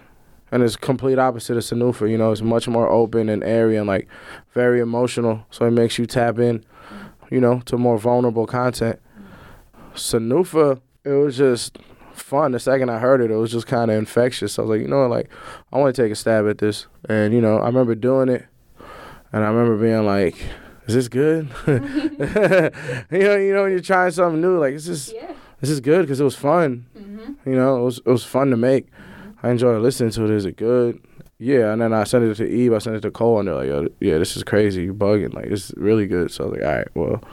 and 0.51 0.63
it's 0.63 0.75
complete 0.75 1.19
opposite 1.19 1.57
of 1.57 1.63
Sanufa. 1.63 2.09
You 2.09 2.17
know, 2.17 2.31
it's 2.31 2.41
much 2.41 2.67
more 2.67 2.87
open 2.89 3.29
and 3.29 3.43
airy 3.43 3.77
and 3.77 3.87
like 3.87 4.07
very 4.53 4.79
emotional, 4.79 5.45
so 5.51 5.65
it 5.65 5.71
makes 5.71 5.97
you 5.97 6.05
tap 6.05 6.39
in, 6.39 6.63
you 7.29 7.41
know, 7.41 7.61
to 7.65 7.77
more 7.77 7.97
vulnerable 7.97 8.45
content. 8.45 8.99
Sanufa, 9.93 10.79
it 11.03 11.11
was 11.11 11.37
just 11.37 11.77
fun. 12.13 12.51
The 12.51 12.59
second 12.59 12.89
I 12.89 12.99
heard 12.99 13.21
it, 13.21 13.31
it 13.31 13.35
was 13.35 13.51
just 13.51 13.67
kind 13.67 13.91
of 13.91 13.97
infectious. 13.97 14.57
I 14.57 14.63
was 14.63 14.69
like, 14.69 14.81
you 14.81 14.87
know, 14.87 15.01
what, 15.01 15.09
like 15.09 15.29
I 15.71 15.77
want 15.77 15.95
to 15.95 16.01
take 16.01 16.11
a 16.11 16.15
stab 16.15 16.47
at 16.47 16.57
this, 16.59 16.87
and 17.07 17.33
you 17.33 17.41
know, 17.41 17.59
I 17.59 17.67
remember 17.67 17.95
doing 17.95 18.29
it, 18.29 18.45
and 19.31 19.43
I 19.43 19.47
remember 19.47 19.77
being 19.77 20.05
like 20.05 20.35
is 20.87 20.93
this 20.93 21.09
good? 21.09 21.49
you 21.67 21.79
know, 23.19 23.35
you 23.35 23.53
know, 23.53 23.63
when 23.63 23.71
you're 23.71 23.79
trying 23.81 24.11
something 24.11 24.41
new, 24.41 24.57
like, 24.57 24.73
is 24.73 24.85
this, 24.85 25.13
yeah. 25.13 25.33
this 25.59 25.69
is 25.69 25.81
good 25.81 26.01
because 26.01 26.21
it 26.21 26.23
was 26.23 26.35
fun. 26.35 26.85
Mm-hmm. 26.97 27.49
You 27.49 27.55
know, 27.55 27.81
it 27.81 27.83
was 27.83 27.97
it 27.99 28.07
was 28.07 28.23
fun 28.23 28.49
to 28.51 28.57
make. 28.57 28.87
I 29.43 29.51
enjoy 29.51 29.77
listening 29.79 30.11
to 30.11 30.25
it. 30.25 30.31
Is 30.31 30.45
it 30.45 30.57
good? 30.57 31.01
Yeah, 31.39 31.71
and 31.71 31.81
then 31.81 31.93
I 31.93 32.03
sent 32.03 32.23
it 32.25 32.35
to 32.35 32.47
Eve. 32.47 32.73
I 32.73 32.79
sent 32.79 32.95
it 32.95 33.01
to 33.01 33.11
Cole, 33.11 33.39
and 33.39 33.47
they're 33.47 33.55
like, 33.55 33.67
Yo, 33.67 33.87
"Yeah, 33.99 34.17
this 34.17 34.35
is 34.35 34.43
crazy. 34.43 34.83
You 34.83 34.93
bugging? 34.93 35.33
Like, 35.33 35.45
it's 35.45 35.71
really 35.77 36.07
good." 36.07 36.31
So 36.31 36.45
I 36.45 36.47
was 36.47 36.57
like, 36.57 36.67
"All 36.67 36.75
right, 36.75 36.87
well, 36.95 37.23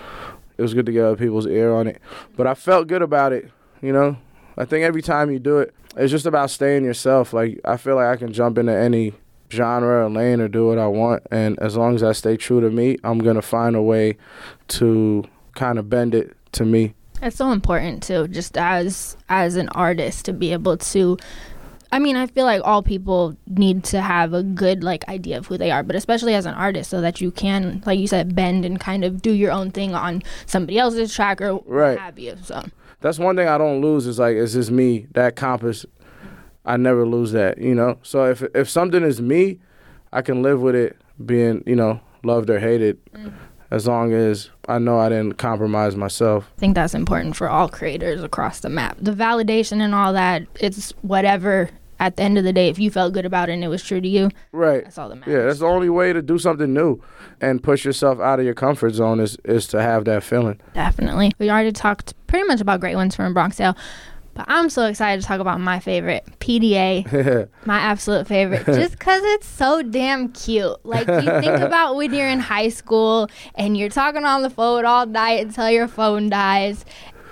it 0.58 0.62
was 0.62 0.74
good 0.74 0.86
to 0.86 0.92
get 0.92 1.04
other 1.04 1.16
people's 1.16 1.46
ear 1.46 1.72
on 1.72 1.86
it." 1.86 2.00
But 2.36 2.46
I 2.46 2.54
felt 2.54 2.88
good 2.88 3.02
about 3.02 3.32
it. 3.32 3.50
You 3.80 3.92
know, 3.92 4.16
I 4.58 4.66
think 4.66 4.84
every 4.84 5.02
time 5.02 5.30
you 5.30 5.38
do 5.38 5.58
it, 5.58 5.74
it's 5.96 6.10
just 6.10 6.26
about 6.26 6.50
staying 6.50 6.84
yourself. 6.84 7.32
Like, 7.32 7.60
I 7.64 7.76
feel 7.76 7.96
like 7.96 8.06
I 8.06 8.16
can 8.16 8.32
jump 8.32 8.58
into 8.58 8.72
any 8.72 9.14
genre 9.50 10.04
or 10.04 10.10
lane 10.10 10.40
or 10.40 10.48
do 10.48 10.66
what 10.66 10.78
I 10.78 10.86
want. 10.86 11.22
And 11.30 11.58
as 11.60 11.76
long 11.76 11.94
as 11.94 12.02
I 12.02 12.12
stay 12.12 12.36
true 12.36 12.60
to 12.60 12.70
me, 12.70 12.98
I'm 13.04 13.18
going 13.18 13.36
to 13.36 13.42
find 13.42 13.76
a 13.76 13.82
way 13.82 14.16
to 14.68 15.24
kind 15.54 15.78
of 15.78 15.88
bend 15.88 16.14
it 16.14 16.36
to 16.52 16.64
me. 16.64 16.94
It's 17.22 17.36
so 17.36 17.52
important 17.52 18.02
too, 18.02 18.28
just 18.28 18.58
as 18.58 19.16
as 19.28 19.56
an 19.56 19.68
artist 19.70 20.26
to 20.26 20.32
be 20.32 20.52
able 20.52 20.76
to 20.76 21.16
I 21.94 22.00
mean, 22.00 22.16
I 22.16 22.26
feel 22.26 22.44
like 22.44 22.60
all 22.64 22.82
people 22.82 23.36
need 23.46 23.84
to 23.84 24.00
have 24.00 24.34
a 24.34 24.42
good 24.42 24.82
like 24.82 25.06
idea 25.06 25.38
of 25.38 25.46
who 25.46 25.56
they 25.56 25.70
are, 25.70 25.84
but 25.84 25.94
especially 25.94 26.34
as 26.34 26.44
an 26.44 26.54
artist, 26.54 26.90
so 26.90 27.00
that 27.00 27.20
you 27.20 27.30
can, 27.30 27.84
like 27.86 28.00
you 28.00 28.08
said, 28.08 28.34
bend 28.34 28.64
and 28.64 28.80
kind 28.80 29.04
of 29.04 29.22
do 29.22 29.30
your 29.30 29.52
own 29.52 29.70
thing 29.70 29.94
on 29.94 30.20
somebody 30.44 30.76
else's 30.76 31.14
track 31.14 31.40
or 31.40 31.62
right. 31.66 31.90
what 31.90 31.98
have 32.00 32.18
you. 32.18 32.36
So 32.42 32.64
that's 33.00 33.20
one 33.20 33.36
thing 33.36 33.46
I 33.46 33.58
don't 33.58 33.80
lose 33.80 34.08
is 34.08 34.18
like, 34.18 34.34
it's 34.34 34.54
just 34.54 34.72
me? 34.72 35.06
That 35.12 35.36
compass 35.36 35.86
I 36.64 36.76
never 36.78 37.06
lose 37.06 37.30
that, 37.30 37.58
you 37.58 37.76
know. 37.76 37.98
So 38.02 38.24
if 38.24 38.42
if 38.56 38.68
something 38.68 39.04
is 39.04 39.22
me, 39.22 39.60
I 40.12 40.20
can 40.20 40.42
live 40.42 40.60
with 40.60 40.74
it 40.74 40.96
being, 41.24 41.62
you 41.64 41.76
know, 41.76 42.00
loved 42.24 42.50
or 42.50 42.58
hated. 42.58 42.98
Mm. 43.12 43.34
As 43.70 43.86
long 43.86 44.12
as 44.12 44.50
I 44.68 44.80
know 44.80 44.98
I 44.98 45.10
didn't 45.10 45.34
compromise 45.34 45.94
myself. 45.94 46.50
I 46.56 46.60
think 46.60 46.74
that's 46.74 46.94
important 46.94 47.36
for 47.36 47.48
all 47.48 47.68
creators 47.68 48.24
across 48.24 48.60
the 48.60 48.68
map. 48.68 48.96
The 49.00 49.12
validation 49.12 49.80
and 49.80 49.94
all 49.94 50.12
that, 50.12 50.42
it's 50.58 50.90
whatever 51.02 51.70
at 52.04 52.16
the 52.16 52.22
end 52.22 52.36
of 52.36 52.44
the 52.44 52.52
day, 52.52 52.68
if 52.68 52.78
you 52.78 52.90
felt 52.90 53.14
good 53.14 53.24
about 53.24 53.48
it 53.48 53.52
and 53.52 53.64
it 53.64 53.68
was 53.68 53.82
true 53.82 54.00
to 54.00 54.08
you, 54.08 54.30
right? 54.52 54.84
That's 54.84 54.98
all 54.98 55.08
that 55.08 55.16
matters. 55.16 55.32
Yeah, 55.32 55.46
that's 55.46 55.60
the 55.60 55.66
only 55.66 55.88
way 55.88 56.12
to 56.12 56.20
do 56.20 56.38
something 56.38 56.72
new 56.72 57.00
and 57.40 57.62
push 57.62 57.84
yourself 57.84 58.20
out 58.20 58.38
of 58.38 58.44
your 58.44 58.54
comfort 58.54 58.90
zone 58.94 59.20
is 59.20 59.38
is 59.44 59.66
to 59.68 59.80
have 59.80 60.04
that 60.04 60.22
feeling. 60.22 60.60
Definitely. 60.74 61.32
We 61.38 61.50
already 61.50 61.72
talked 61.72 62.14
pretty 62.26 62.46
much 62.46 62.60
about 62.60 62.80
great 62.80 62.94
ones 62.94 63.16
from 63.16 63.32
Bronx 63.32 63.56
Tale. 63.56 63.76
But 64.34 64.46
I'm 64.48 64.68
so 64.68 64.86
excited 64.86 65.22
to 65.22 65.26
talk 65.28 65.38
about 65.38 65.60
my 65.60 65.78
favorite, 65.78 66.26
PDA. 66.40 67.48
my 67.66 67.78
absolute 67.78 68.26
favorite, 68.26 68.66
just 68.66 68.98
because 68.98 69.22
it's 69.22 69.46
so 69.46 69.80
damn 69.80 70.32
cute. 70.32 70.84
Like, 70.84 71.06
you 71.06 71.40
think 71.40 71.60
about 71.60 71.94
when 71.94 72.12
you're 72.12 72.28
in 72.28 72.40
high 72.40 72.68
school 72.68 73.28
and 73.54 73.76
you're 73.76 73.88
talking 73.88 74.24
on 74.24 74.42
the 74.42 74.50
phone 74.50 74.84
all 74.84 75.06
night 75.06 75.46
until 75.46 75.70
your 75.70 75.86
phone 75.86 76.30
dies. 76.30 76.84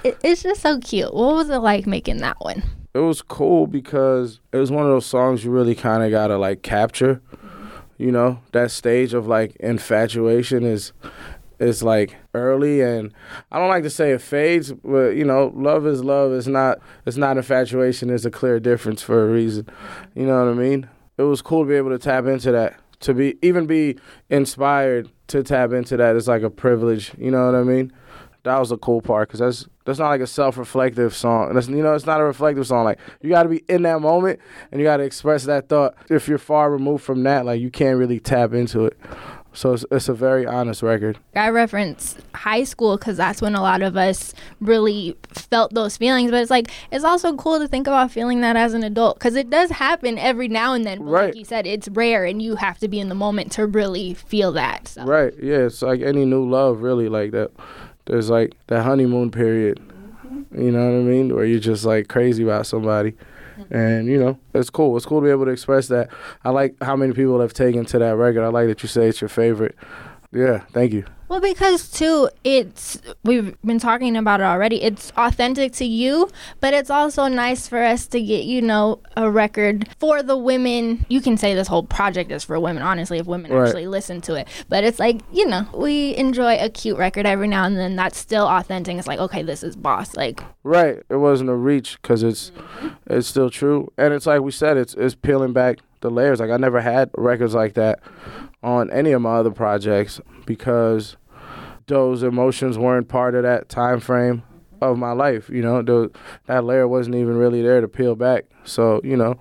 It, 0.04 0.16
it's 0.22 0.44
just 0.44 0.62
so 0.62 0.78
cute. 0.78 1.12
What 1.12 1.34
was 1.34 1.50
it 1.50 1.58
like 1.58 1.88
making 1.88 2.18
that 2.18 2.36
one? 2.38 2.62
It 2.94 2.98
was 2.98 3.22
cool 3.22 3.66
because 3.66 4.40
it 4.52 4.58
was 4.58 4.70
one 4.70 4.84
of 4.84 4.90
those 4.90 5.06
songs 5.06 5.44
you 5.44 5.50
really 5.50 5.74
kind 5.74 6.02
of 6.02 6.10
got 6.10 6.26
to 6.26 6.36
like 6.36 6.62
capture. 6.62 7.22
You 7.96 8.12
know, 8.12 8.40
that 8.52 8.70
stage 8.70 9.14
of 9.14 9.26
like 9.26 9.56
infatuation 9.56 10.64
is 10.64 10.92
is 11.58 11.82
like 11.82 12.16
early 12.34 12.80
and 12.80 13.14
I 13.52 13.58
don't 13.58 13.68
like 13.68 13.84
to 13.84 13.90
say 13.90 14.10
it 14.10 14.20
fades, 14.20 14.72
but 14.72 15.10
you 15.10 15.24
know, 15.24 15.52
love 15.54 15.86
is 15.86 16.02
love. 16.02 16.32
It's 16.32 16.46
not 16.46 16.80
it's 17.06 17.16
not 17.16 17.36
infatuation, 17.36 18.08
there's 18.08 18.26
a 18.26 18.30
clear 18.30 18.60
difference 18.60 19.00
for 19.00 19.26
a 19.26 19.32
reason. 19.32 19.68
You 20.14 20.26
know 20.26 20.44
what 20.44 20.50
I 20.50 20.54
mean? 20.54 20.88
It 21.16 21.22
was 21.22 21.40
cool 21.40 21.62
to 21.62 21.68
be 21.68 21.76
able 21.76 21.90
to 21.90 21.98
tap 21.98 22.26
into 22.26 22.50
that. 22.52 22.78
To 23.00 23.14
be 23.14 23.38
even 23.42 23.66
be 23.66 23.98
inspired 24.28 25.08
to 25.28 25.42
tap 25.42 25.72
into 25.72 25.96
that 25.96 26.16
is 26.16 26.28
like 26.28 26.42
a 26.42 26.50
privilege, 26.50 27.12
you 27.16 27.30
know 27.30 27.46
what 27.46 27.54
I 27.54 27.62
mean? 27.62 27.92
That 28.42 28.58
was 28.58 28.70
the 28.70 28.78
cool 28.78 29.00
part 29.00 29.28
because 29.28 29.40
that's 29.40 29.68
that's 29.84 29.98
not 29.98 30.08
like 30.08 30.20
a 30.20 30.26
self-reflective 30.26 31.14
song. 31.14 31.54
That's 31.54 31.68
you 31.68 31.82
know, 31.82 31.94
it's 31.94 32.06
not 32.06 32.20
a 32.20 32.24
reflective 32.24 32.66
song. 32.66 32.84
Like 32.84 32.98
you 33.20 33.30
got 33.30 33.44
to 33.44 33.48
be 33.48 33.64
in 33.68 33.82
that 33.82 34.00
moment 34.00 34.40
and 34.70 34.80
you 34.80 34.86
got 34.86 34.98
to 34.98 35.04
express 35.04 35.44
that 35.44 35.68
thought. 35.68 35.94
If 36.08 36.28
you're 36.28 36.38
far 36.38 36.70
removed 36.70 37.04
from 37.04 37.22
that, 37.24 37.46
like 37.46 37.60
you 37.60 37.70
can't 37.70 37.98
really 37.98 38.20
tap 38.20 38.52
into 38.52 38.86
it. 38.86 38.98
So 39.54 39.74
it's, 39.74 39.84
it's 39.90 40.08
a 40.08 40.14
very 40.14 40.46
honest 40.46 40.82
record. 40.82 41.18
I 41.34 41.50
reference 41.50 42.16
high 42.34 42.64
school 42.64 42.96
because 42.96 43.18
that's 43.18 43.42
when 43.42 43.54
a 43.54 43.60
lot 43.60 43.82
of 43.82 43.96
us 43.96 44.32
really 44.60 45.16
felt 45.28 45.74
those 45.74 45.96
feelings. 45.96 46.30
But 46.30 46.40
it's 46.40 46.50
like 46.50 46.70
it's 46.90 47.04
also 47.04 47.34
cool 47.36 47.58
to 47.58 47.68
think 47.68 47.86
about 47.86 48.10
feeling 48.10 48.40
that 48.40 48.56
as 48.56 48.72
an 48.72 48.82
adult 48.82 49.18
because 49.18 49.36
it 49.36 49.50
does 49.50 49.70
happen 49.70 50.18
every 50.18 50.48
now 50.48 50.72
and 50.72 50.86
then. 50.86 50.98
But 50.98 51.10
right. 51.10 51.26
like 51.26 51.36
you 51.36 51.44
said, 51.44 51.66
it's 51.66 51.88
rare, 51.88 52.24
and 52.24 52.40
you 52.40 52.56
have 52.56 52.78
to 52.78 52.88
be 52.88 52.98
in 52.98 53.08
the 53.08 53.14
moment 53.14 53.52
to 53.52 53.66
really 53.66 54.14
feel 54.14 54.52
that. 54.52 54.88
So. 54.88 55.04
Right. 55.04 55.34
Yeah. 55.42 55.66
It's 55.66 55.82
like 55.82 56.00
any 56.00 56.24
new 56.24 56.48
love, 56.48 56.80
really. 56.80 57.08
Like 57.08 57.32
that. 57.32 57.50
There's 58.06 58.30
like 58.30 58.56
that 58.66 58.82
honeymoon 58.82 59.30
period. 59.30 59.80
You 60.56 60.70
know 60.70 60.84
what 60.84 60.98
I 60.98 61.02
mean? 61.02 61.34
Where 61.34 61.44
you're 61.44 61.60
just 61.60 61.84
like 61.84 62.08
crazy 62.08 62.42
about 62.42 62.66
somebody 62.66 63.14
and 63.70 64.06
you 64.06 64.18
know 64.18 64.38
it's 64.54 64.70
cool. 64.70 64.96
It's 64.96 65.06
cool 65.06 65.20
to 65.20 65.24
be 65.24 65.30
able 65.30 65.46
to 65.46 65.50
express 65.50 65.88
that. 65.88 66.10
I 66.44 66.50
like 66.50 66.76
how 66.82 66.96
many 66.96 67.12
people 67.12 67.40
have 67.40 67.54
taken 67.54 67.84
to 67.86 67.98
that 67.98 68.16
record. 68.16 68.44
I 68.44 68.48
like 68.48 68.68
that 68.68 68.82
you 68.82 68.88
say 68.88 69.08
it's 69.08 69.20
your 69.20 69.28
favorite. 69.28 69.76
Yeah, 70.32 70.60
thank 70.72 70.92
you. 70.92 71.04
Well, 71.32 71.40
because 71.40 71.88
too, 71.88 72.28
it's 72.44 73.00
we've 73.24 73.56
been 73.62 73.78
talking 73.78 74.18
about 74.18 74.40
it 74.40 74.44
already. 74.44 74.82
It's 74.82 75.14
authentic 75.16 75.72
to 75.76 75.86
you, 75.86 76.28
but 76.60 76.74
it's 76.74 76.90
also 76.90 77.26
nice 77.26 77.66
for 77.66 77.82
us 77.82 78.06
to 78.08 78.20
get 78.20 78.44
you 78.44 78.60
know 78.60 79.00
a 79.16 79.30
record 79.30 79.88
for 79.98 80.22
the 80.22 80.36
women. 80.36 81.06
You 81.08 81.22
can 81.22 81.38
say 81.38 81.54
this 81.54 81.68
whole 81.68 81.84
project 81.84 82.30
is 82.32 82.44
for 82.44 82.60
women, 82.60 82.82
honestly, 82.82 83.16
if 83.16 83.24
women 83.24 83.50
right. 83.50 83.66
actually 83.66 83.86
listen 83.86 84.20
to 84.20 84.34
it. 84.34 84.46
But 84.68 84.84
it's 84.84 84.98
like 84.98 85.22
you 85.32 85.46
know 85.46 85.66
we 85.72 86.14
enjoy 86.16 86.58
a 86.58 86.68
cute 86.68 86.98
record 86.98 87.24
every 87.24 87.48
now 87.48 87.64
and 87.64 87.78
then. 87.78 87.96
That's 87.96 88.18
still 88.18 88.46
authentic. 88.46 88.98
It's 88.98 89.08
like 89.08 89.18
okay, 89.18 89.42
this 89.42 89.62
is 89.62 89.74
Bas. 89.74 90.14
Like 90.14 90.44
right, 90.64 91.02
it 91.08 91.16
wasn't 91.16 91.48
a 91.48 91.56
reach 91.56 91.96
because 92.02 92.22
it's 92.22 92.50
mm-hmm. 92.50 92.88
it's 93.06 93.26
still 93.26 93.48
true, 93.48 93.90
and 93.96 94.12
it's 94.12 94.26
like 94.26 94.42
we 94.42 94.50
said, 94.50 94.76
it's 94.76 94.92
it's 94.92 95.14
peeling 95.14 95.54
back 95.54 95.78
the 96.02 96.10
layers. 96.10 96.40
Like 96.40 96.50
I 96.50 96.58
never 96.58 96.82
had 96.82 97.08
records 97.16 97.54
like 97.54 97.72
that 97.72 98.00
on 98.62 98.90
any 98.90 99.12
of 99.12 99.22
my 99.22 99.36
other 99.36 99.50
projects 99.50 100.20
because 100.44 101.16
those 101.86 102.22
emotions 102.22 102.78
weren't 102.78 103.08
part 103.08 103.34
of 103.34 103.42
that 103.42 103.68
time 103.68 104.00
frame 104.00 104.42
of 104.80 104.98
my 104.98 105.12
life. 105.12 105.48
You 105.48 105.62
know, 105.62 105.82
the, 105.82 106.10
that 106.46 106.64
layer 106.64 106.88
wasn't 106.88 107.16
even 107.16 107.36
really 107.36 107.62
there 107.62 107.80
to 107.80 107.88
peel 107.88 108.14
back. 108.14 108.44
So 108.64 109.00
you 109.04 109.16
know, 109.16 109.40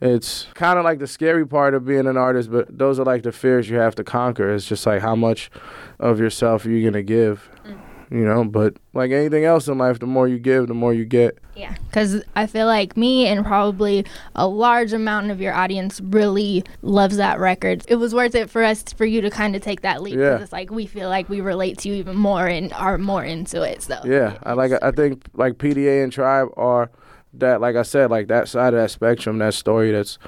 it's 0.00 0.46
kind 0.54 0.78
of 0.78 0.84
like 0.84 0.98
the 0.98 1.06
scary 1.06 1.46
part 1.46 1.74
of 1.74 1.84
being 1.84 2.06
an 2.06 2.16
artist, 2.16 2.50
but 2.50 2.76
those 2.76 2.98
are 2.98 3.04
like 3.04 3.22
the 3.22 3.32
fears 3.32 3.68
you 3.70 3.76
have 3.76 3.94
to 3.96 4.04
conquer. 4.04 4.52
It's 4.52 4.66
just 4.66 4.86
like 4.86 5.00
how 5.00 5.14
much 5.14 5.50
of 5.98 6.18
yourself 6.18 6.66
are 6.66 6.70
you 6.70 6.88
gonna 6.88 7.02
give. 7.02 7.48
You 8.12 8.24
know. 8.24 8.44
But 8.44 8.76
like 8.92 9.10
anything 9.10 9.44
else 9.44 9.66
in 9.68 9.78
life, 9.78 9.98
the 9.98 10.06
more 10.06 10.28
you 10.28 10.38
give, 10.38 10.68
the 10.68 10.74
more 10.74 10.92
you 10.92 11.04
get. 11.04 11.38
Yeah, 11.56 11.74
because 11.86 12.22
I 12.36 12.46
feel 12.46 12.66
like 12.66 12.96
me 12.96 13.26
and 13.26 13.44
probably 13.44 14.04
a 14.34 14.46
large 14.46 14.92
amount 14.92 15.30
of 15.30 15.40
your 15.40 15.54
audience 15.54 16.00
really 16.00 16.64
loves 16.82 17.16
that 17.16 17.40
record. 17.40 17.84
It 17.88 17.96
was 17.96 18.14
worth 18.14 18.34
it 18.34 18.50
for 18.50 18.62
us 18.62 18.82
for 18.82 19.04
you 19.04 19.20
to 19.22 19.30
kind 19.30 19.56
of 19.56 19.62
take 19.62 19.80
that 19.80 20.02
leap. 20.02 20.16
Yeah. 20.16 20.38
it's 20.38 20.52
like 20.52 20.70
we 20.70 20.86
feel 20.86 21.08
like 21.08 21.28
we 21.28 21.40
relate 21.40 21.78
to 21.78 21.88
you 21.88 21.94
even 21.94 22.16
more 22.16 22.46
and 22.46 22.72
are 22.74 22.98
more 22.98 23.24
into 23.24 23.62
it. 23.62 23.82
So 23.82 24.00
Yeah, 24.04 24.38
I 24.42 24.52
like. 24.52 24.72
I 24.82 24.90
think 24.90 25.24
like 25.34 25.54
PDA 25.54 26.04
and 26.04 26.12
Tribe 26.12 26.48
are 26.56 26.90
that. 27.34 27.60
Like 27.60 27.76
I 27.76 27.82
said, 27.82 28.10
like 28.10 28.28
that 28.28 28.48
side 28.48 28.74
of 28.74 28.80
that 28.80 28.90
spectrum, 28.90 29.38
that 29.38 29.54
story 29.54 29.90
that's 29.90 30.18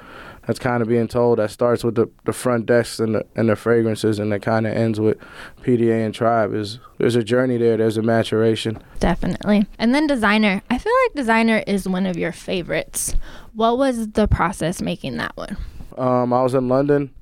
that's 0.46 0.58
kind 0.58 0.82
of 0.82 0.88
being 0.88 1.08
told. 1.08 1.38
That 1.38 1.50
starts 1.50 1.84
with 1.84 1.94
the, 1.94 2.08
the 2.24 2.32
front 2.32 2.66
desks 2.66 2.98
and 2.98 3.14
the 3.14 3.26
and 3.34 3.48
the 3.48 3.56
fragrances, 3.56 4.18
and 4.18 4.32
that 4.32 4.42
kind 4.42 4.66
of 4.66 4.74
ends 4.74 5.00
with 5.00 5.18
PDA 5.62 6.04
and 6.04 6.14
Tribe. 6.14 6.54
Is 6.54 6.78
there's 6.98 7.16
a 7.16 7.24
journey 7.24 7.56
there. 7.56 7.76
There's 7.76 7.96
a 7.96 8.02
maturation. 8.02 8.82
Definitely. 9.00 9.66
And 9.78 9.94
then 9.94 10.06
designer. 10.06 10.62
I 10.70 10.78
feel 10.78 10.92
like 11.04 11.14
designer 11.14 11.62
is 11.66 11.88
one 11.88 12.06
of 12.06 12.16
your 12.16 12.32
favorites. 12.32 13.14
What 13.54 13.78
was 13.78 14.08
the 14.08 14.28
process 14.28 14.82
making 14.82 15.16
that 15.18 15.36
one? 15.36 15.56
Um, 15.96 16.32
I 16.32 16.42
was 16.42 16.54
in 16.54 16.68
London 16.68 17.12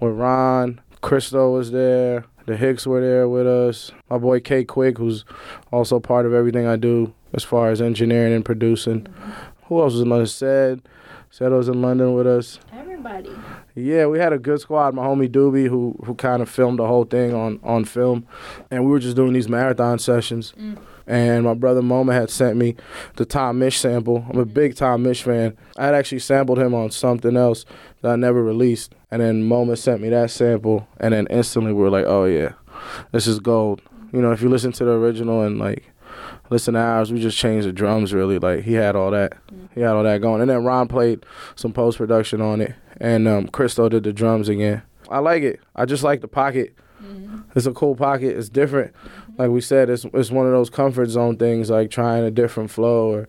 with 0.00 0.14
Ron. 0.14 0.80
Christo 1.00 1.52
was 1.52 1.70
there. 1.70 2.24
The 2.46 2.54
Hics 2.54 2.86
were 2.86 3.00
there 3.00 3.28
with 3.28 3.46
us. 3.46 3.90
My 4.08 4.18
boy 4.18 4.40
K 4.40 4.64
Quick, 4.64 4.98
who's 4.98 5.24
also 5.72 5.98
part 5.98 6.26
of 6.26 6.32
everything 6.32 6.66
I 6.66 6.76
do 6.76 7.12
as 7.32 7.42
far 7.42 7.70
as 7.70 7.82
engineering 7.82 8.32
and 8.32 8.44
producing. 8.44 9.06
Who 9.64 9.82
else 9.82 9.94
was 9.94 10.02
in 10.02 10.08
London? 10.08 10.26
Ced. 10.26 10.80
Was 11.38 11.68
in 11.68 11.82
London 11.82 12.14
with 12.14 12.26
us. 12.26 12.58
Everybody. 12.72 13.30
Yeah, 13.74 14.06
we 14.06 14.18
had 14.18 14.32
a 14.32 14.38
good 14.38 14.58
squad. 14.58 14.94
My 14.94 15.04
homie 15.04 15.28
Doobie, 15.28 15.68
who 15.68 15.94
who 16.04 16.14
kind 16.14 16.40
of 16.40 16.48
filmed 16.48 16.78
the 16.78 16.86
whole 16.86 17.04
thing 17.04 17.34
on 17.34 17.60
on 17.62 17.84
film, 17.84 18.26
and 18.70 18.84
we 18.84 18.90
were 18.90 18.98
just 18.98 19.16
doing 19.16 19.34
these 19.34 19.48
marathon 19.48 19.98
sessions. 19.98 20.54
Mm. 20.58 20.78
And 21.06 21.44
my 21.44 21.54
brother 21.54 21.82
Moma 21.82 22.14
had 22.14 22.30
sent 22.30 22.56
me 22.56 22.74
the 23.16 23.24
Tom 23.24 23.60
Misch 23.60 23.76
sample. 23.76 24.26
I'm 24.30 24.40
a 24.40 24.46
mm. 24.46 24.54
big 24.54 24.76
Tom 24.76 25.04
Misch 25.04 25.22
fan. 25.22 25.56
I 25.76 25.84
had 25.84 25.94
actually 25.94 26.20
sampled 26.20 26.58
him 26.58 26.74
on 26.74 26.90
something 26.90 27.36
else 27.36 27.64
that 28.00 28.12
I 28.12 28.16
never 28.16 28.42
released, 28.42 28.94
and 29.10 29.20
then 29.20 29.46
Moma 29.46 29.76
sent 29.76 30.00
me 30.00 30.08
that 30.08 30.30
sample, 30.30 30.88
and 30.98 31.12
then 31.12 31.26
instantly 31.28 31.72
we 31.72 31.82
were 31.82 31.90
like, 31.90 32.06
"Oh 32.06 32.24
yeah, 32.24 32.52
this 33.12 33.26
is 33.26 33.40
gold." 33.40 33.82
You 34.12 34.22
know, 34.22 34.32
if 34.32 34.40
you 34.40 34.48
listen 34.48 34.72
to 34.72 34.84
the 34.84 34.92
original 34.92 35.42
and 35.42 35.58
like 35.58 35.92
listen 36.50 36.74
to 36.74 36.80
ours, 36.80 37.12
we 37.12 37.20
just 37.20 37.38
changed 37.38 37.66
the 37.66 37.72
drums 37.72 38.12
really. 38.12 38.38
Like 38.38 38.64
he 38.64 38.74
had 38.74 38.96
all 38.96 39.10
that, 39.10 39.32
mm. 39.48 39.68
he 39.74 39.80
had 39.80 39.90
all 39.90 40.02
that 40.02 40.20
going, 40.20 40.40
and 40.40 40.50
then 40.50 40.64
Ron 40.64 40.88
played 40.88 41.24
some 41.54 41.72
post 41.72 41.98
production 41.98 42.40
on 42.40 42.60
it, 42.60 42.74
and 43.00 43.26
um, 43.28 43.48
Christo 43.48 43.88
did 43.88 44.04
the 44.04 44.12
drums 44.12 44.48
again. 44.48 44.82
I 45.08 45.18
like 45.18 45.42
it. 45.42 45.60
I 45.74 45.84
just 45.84 46.02
like 46.02 46.20
the 46.20 46.28
pocket. 46.28 46.74
Mm-hmm. 47.02 47.42
It's 47.54 47.66
a 47.66 47.72
cool 47.72 47.94
pocket. 47.94 48.36
It's 48.36 48.48
different. 48.48 48.92
Mm-hmm. 48.94 49.42
Like 49.42 49.50
we 49.50 49.60
said, 49.60 49.90
it's 49.90 50.04
it's 50.12 50.30
one 50.30 50.46
of 50.46 50.52
those 50.52 50.70
comfort 50.70 51.08
zone 51.08 51.36
things, 51.36 51.70
like 51.70 51.90
trying 51.90 52.24
a 52.24 52.30
different 52.30 52.70
flow, 52.70 53.12
or 53.12 53.28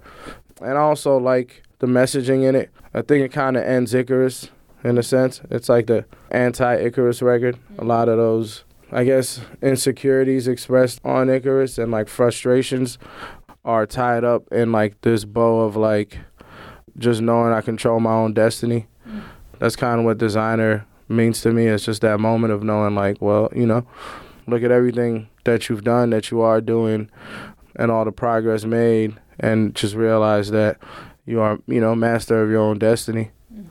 and 0.61 0.77
also 0.77 1.17
like 1.17 1.63
the 1.79 1.87
messaging 1.87 2.47
in 2.47 2.55
it. 2.55 2.71
I 2.93 3.01
think 3.01 3.23
it 3.25 3.31
kind 3.31 3.57
of 3.57 3.63
ends 3.63 3.93
Icarus 3.93 4.49
in 4.83 4.97
a 4.97 5.03
sense. 5.03 5.41
It's 5.49 5.69
like 5.69 5.87
the 5.87 6.05
anti 6.31 6.75
Icarus 6.75 7.21
record. 7.21 7.57
A 7.77 7.81
mm. 7.81 7.87
lot 7.87 8.09
of 8.09 8.17
those, 8.17 8.63
I 8.91 9.03
guess, 9.03 9.41
insecurities 9.61 10.47
expressed 10.47 11.01
on 11.03 11.29
Icarus 11.29 11.77
and 11.77 11.91
like 11.91 12.07
frustrations 12.07 12.97
are 13.65 13.85
tied 13.85 14.23
up 14.23 14.43
in 14.51 14.71
like 14.71 15.01
this 15.01 15.25
bow 15.25 15.59
of 15.61 15.75
like 15.75 16.19
just 16.97 17.21
knowing 17.21 17.53
I 17.53 17.61
control 17.61 17.99
my 17.99 18.13
own 18.13 18.33
destiny. 18.33 18.87
Mm. 19.07 19.23
That's 19.59 19.75
kind 19.75 19.99
of 19.99 20.05
what 20.05 20.17
designer 20.17 20.85
means 21.09 21.41
to 21.41 21.51
me. 21.51 21.67
It's 21.67 21.85
just 21.85 22.01
that 22.01 22.19
moment 22.19 22.53
of 22.53 22.63
knowing 22.63 22.95
like, 22.95 23.21
well, 23.21 23.49
you 23.55 23.65
know, 23.65 23.85
look 24.47 24.63
at 24.63 24.71
everything 24.71 25.29
that 25.43 25.69
you've 25.69 25.83
done, 25.83 26.09
that 26.11 26.31
you 26.31 26.41
are 26.41 26.61
doing, 26.61 27.09
and 27.75 27.91
all 27.91 28.05
the 28.05 28.11
progress 28.11 28.65
made, 28.65 29.17
and 29.39 29.75
just 29.75 29.95
realize 29.95 30.49
that 30.51 30.77
you 31.25 31.41
are, 31.41 31.59
you 31.67 31.81
know, 31.81 31.93
master 31.93 32.41
of 32.41 32.49
your 32.49 32.61
own 32.61 32.79
destiny. 32.79 33.31
Mm. 33.53 33.67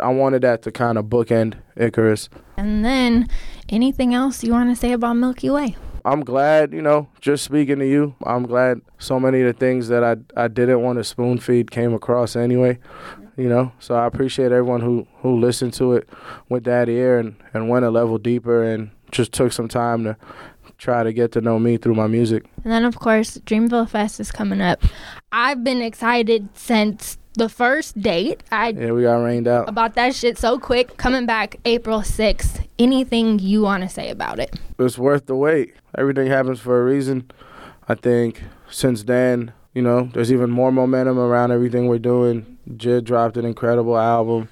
I 0.00 0.08
wanted 0.08 0.42
that 0.42 0.62
to 0.62 0.70
kind 0.70 0.98
of 0.98 1.06
bookend 1.06 1.54
Icarus. 1.76 2.28
And 2.56 2.84
then 2.84 3.28
anything 3.68 4.14
else 4.14 4.42
you 4.44 4.52
want 4.52 4.70
to 4.70 4.76
say 4.76 4.92
about 4.92 5.14
Milky 5.14 5.50
Way? 5.50 5.76
I'm 6.04 6.24
glad, 6.24 6.72
you 6.72 6.80
know, 6.80 7.08
just 7.20 7.44
speaking 7.44 7.78
to 7.80 7.86
you, 7.86 8.14
I'm 8.24 8.44
glad 8.44 8.80
so 8.98 9.20
many 9.20 9.42
of 9.42 9.46
the 9.46 9.58
things 9.58 9.88
that 9.88 10.02
I 10.02 10.16
I 10.40 10.48
didn't 10.48 10.82
want 10.82 10.98
to 10.98 11.04
spoon 11.04 11.38
feed 11.38 11.70
came 11.70 11.92
across 11.92 12.36
anyway. 12.36 12.78
You 13.36 13.48
know, 13.48 13.72
so 13.78 13.94
I 13.94 14.06
appreciate 14.06 14.52
everyone 14.52 14.80
who 14.80 15.06
who 15.20 15.38
listened 15.38 15.74
to 15.74 15.92
it 15.94 16.08
with 16.48 16.64
that 16.64 16.88
ear 16.88 17.18
and 17.18 17.36
and 17.52 17.68
went 17.68 17.84
a 17.84 17.90
level 17.90 18.18
deeper 18.18 18.62
and 18.62 18.90
just 19.10 19.32
took 19.32 19.52
some 19.52 19.68
time 19.68 20.04
to 20.04 20.16
try 20.78 21.02
to 21.02 21.12
get 21.12 21.32
to 21.32 21.40
know 21.40 21.58
me 21.58 21.76
through 21.76 21.94
my 21.94 22.06
music. 22.06 22.44
And 22.64 22.72
then, 22.72 22.84
of 22.84 22.98
course, 22.98 23.38
Dreamville 23.38 23.88
Fest 23.88 24.20
is 24.20 24.30
coming 24.30 24.60
up. 24.60 24.82
I've 25.32 25.64
been 25.64 25.82
excited 25.82 26.48
since 26.54 27.18
the 27.38 27.48
first 27.48 28.00
date. 28.00 28.42
I 28.50 28.68
Yeah, 28.70 28.90
we 28.92 29.02
got 29.02 29.16
rained 29.22 29.48
out. 29.48 29.68
about 29.68 29.94
that 29.94 30.14
shit 30.14 30.36
so 30.38 30.58
quick. 30.58 30.96
Coming 30.96 31.24
back 31.24 31.56
April 31.64 32.00
6th. 32.00 32.66
Anything 32.78 33.38
you 33.38 33.62
want 33.62 33.82
to 33.84 33.88
say 33.88 34.10
about 34.10 34.38
it? 34.38 34.54
It's 34.78 34.98
worth 34.98 35.26
the 35.26 35.36
wait. 35.36 35.74
Everything 35.96 36.26
happens 36.26 36.60
for 36.60 36.80
a 36.80 36.84
reason. 36.84 37.30
I 37.88 37.94
think 37.94 38.42
since 38.70 39.04
then, 39.04 39.52
you 39.72 39.82
know, 39.82 40.10
there's 40.12 40.32
even 40.32 40.50
more 40.50 40.72
momentum 40.72 41.18
around 41.18 41.52
everything 41.52 41.86
we're 41.86 41.98
doing. 41.98 42.58
Jid 42.70 43.04
dropped 43.04 43.36
an 43.36 43.44
incredible 43.44 43.96
album. 43.96 44.48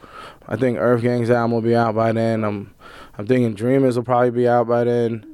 I 0.49 0.57
think 0.57 0.79
Earth 0.79 1.03
Gang's 1.03 1.29
album 1.31 1.51
will 1.53 1.61
be 1.61 1.75
out 1.77 1.95
by 1.95 2.13
then. 2.13 2.45
I'm 2.45 2.73
I'm 3.19 3.27
thinking 3.27 3.55
Dreamers 3.55 3.97
will 3.97 4.05
probably 4.05 4.31
be 4.31 4.47
out 4.49 4.69
by 4.69 4.85
then. 4.85 5.25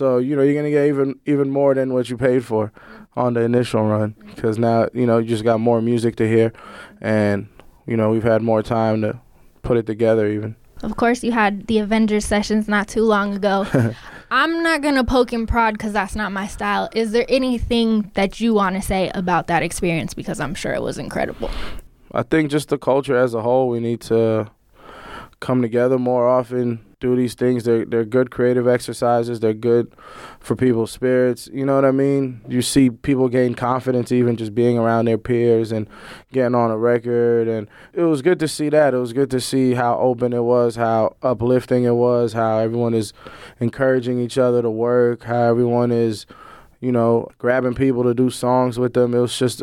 So, 0.00 0.16
you 0.16 0.34
know, 0.34 0.40
you're 0.40 0.54
going 0.54 0.64
to 0.64 0.70
get 0.70 0.86
even 0.86 1.20
even 1.26 1.50
more 1.50 1.74
than 1.74 1.92
what 1.92 2.08
you 2.08 2.16
paid 2.16 2.42
for 2.42 2.72
on 3.16 3.34
the 3.34 3.42
initial 3.42 3.82
run 3.84 4.14
cuz 4.38 4.58
now, 4.58 4.88
you 4.94 5.04
know, 5.04 5.18
you 5.18 5.28
just 5.28 5.44
got 5.44 5.60
more 5.60 5.82
music 5.82 6.16
to 6.16 6.26
hear 6.26 6.54
and 7.02 7.48
you 7.86 7.98
know, 7.98 8.08
we've 8.08 8.22
had 8.22 8.40
more 8.40 8.62
time 8.62 9.02
to 9.02 9.20
put 9.60 9.76
it 9.76 9.84
together 9.84 10.26
even. 10.26 10.56
Of 10.82 10.96
course, 10.96 11.22
you 11.22 11.32
had 11.32 11.66
the 11.66 11.80
Avengers 11.80 12.24
sessions 12.24 12.66
not 12.66 12.88
too 12.88 13.02
long 13.02 13.34
ago. 13.34 13.66
I'm 14.30 14.62
not 14.62 14.80
going 14.80 14.94
to 14.94 15.04
poke 15.04 15.34
and 15.34 15.46
prod 15.46 15.74
because 15.74 15.92
that's 15.92 16.16
not 16.16 16.32
my 16.32 16.46
style. 16.46 16.88
Is 16.94 17.12
there 17.12 17.26
anything 17.28 18.10
that 18.14 18.40
you 18.40 18.54
want 18.54 18.76
to 18.76 18.82
say 18.82 19.10
about 19.14 19.48
that 19.48 19.62
experience? 19.62 20.14
Because 20.14 20.40
I'm 20.40 20.54
sure 20.54 20.72
it 20.72 20.80
was 20.80 20.96
incredible. 20.96 21.50
I 22.12 22.22
think 22.22 22.50
just 22.50 22.70
the 22.70 22.78
culture 22.78 23.18
as 23.18 23.34
a 23.34 23.42
whole, 23.42 23.68
we 23.68 23.80
need 23.80 24.00
to 24.12 24.50
come 25.40 25.60
together 25.60 25.98
more 25.98 26.26
often, 26.26 26.80
do 27.00 27.16
these 27.16 27.34
things. 27.34 27.64
They're 27.64 27.84
they're 27.84 28.04
good 28.04 28.30
creative 28.30 28.68
exercises. 28.68 29.40
They're 29.40 29.54
good 29.54 29.92
for 30.38 30.54
people's 30.54 30.92
spirits. 30.92 31.48
You 31.52 31.64
know 31.64 31.74
what 31.74 31.84
I 31.84 31.90
mean? 31.90 32.42
You 32.46 32.62
see 32.62 32.90
people 32.90 33.28
gain 33.28 33.54
confidence 33.54 34.12
even 34.12 34.36
just 34.36 34.54
being 34.54 34.78
around 34.78 35.06
their 35.06 35.18
peers 35.18 35.72
and 35.72 35.88
getting 36.30 36.54
on 36.54 36.70
a 36.70 36.76
record 36.76 37.48
and 37.48 37.68
it 37.92 38.02
was 38.02 38.22
good 38.22 38.38
to 38.40 38.48
see 38.48 38.68
that. 38.68 38.94
It 38.94 38.98
was 38.98 39.12
good 39.12 39.30
to 39.30 39.40
see 39.40 39.74
how 39.74 39.98
open 39.98 40.32
it 40.32 40.44
was, 40.44 40.76
how 40.76 41.16
uplifting 41.22 41.84
it 41.84 41.94
was, 41.94 42.34
how 42.34 42.58
everyone 42.58 42.94
is 42.94 43.12
encouraging 43.58 44.20
each 44.20 44.38
other 44.38 44.62
to 44.62 44.70
work, 44.70 45.24
how 45.24 45.42
everyone 45.42 45.90
is, 45.90 46.26
you 46.80 46.92
know, 46.92 47.28
grabbing 47.38 47.74
people 47.74 48.04
to 48.04 48.14
do 48.14 48.30
songs 48.30 48.78
with 48.78 48.92
them. 48.92 49.14
It 49.14 49.20
was 49.20 49.36
just 49.36 49.62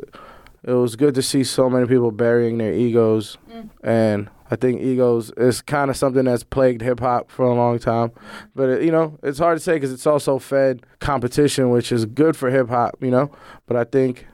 it 0.63 0.73
was 0.73 0.95
good 0.95 1.15
to 1.15 1.21
see 1.21 1.43
so 1.43 1.69
many 1.69 1.85
people 1.85 2.11
burying 2.11 2.57
their 2.57 2.73
egos 2.73 3.37
mm. 3.49 3.69
and 3.83 4.29
I 4.49 4.55
think 4.55 4.81
egos 4.81 5.31
is 5.37 5.61
kind 5.61 5.89
of 5.89 5.97
something 5.97 6.25
that's 6.25 6.43
plagued 6.43 6.81
hip 6.81 6.99
hop 6.99 7.29
for 7.29 7.45
a 7.45 7.53
long 7.53 7.79
time, 7.79 8.11
but 8.55 8.69
it, 8.69 8.83
you 8.83 8.91
know 8.91 9.17
it's 9.23 9.39
hard 9.39 9.57
to 9.57 9.63
say 9.63 9.73
because 9.73 9.91
it's 9.91 10.07
also 10.07 10.39
fed 10.39 10.85
competition, 10.99 11.69
which 11.69 11.91
is 11.91 12.05
good 12.05 12.35
for 12.37 12.49
hip 12.49 12.69
hop, 12.69 12.95
you 13.01 13.11
know. 13.11 13.31
But 13.65 13.77
I 13.77 13.83
think 13.83 14.25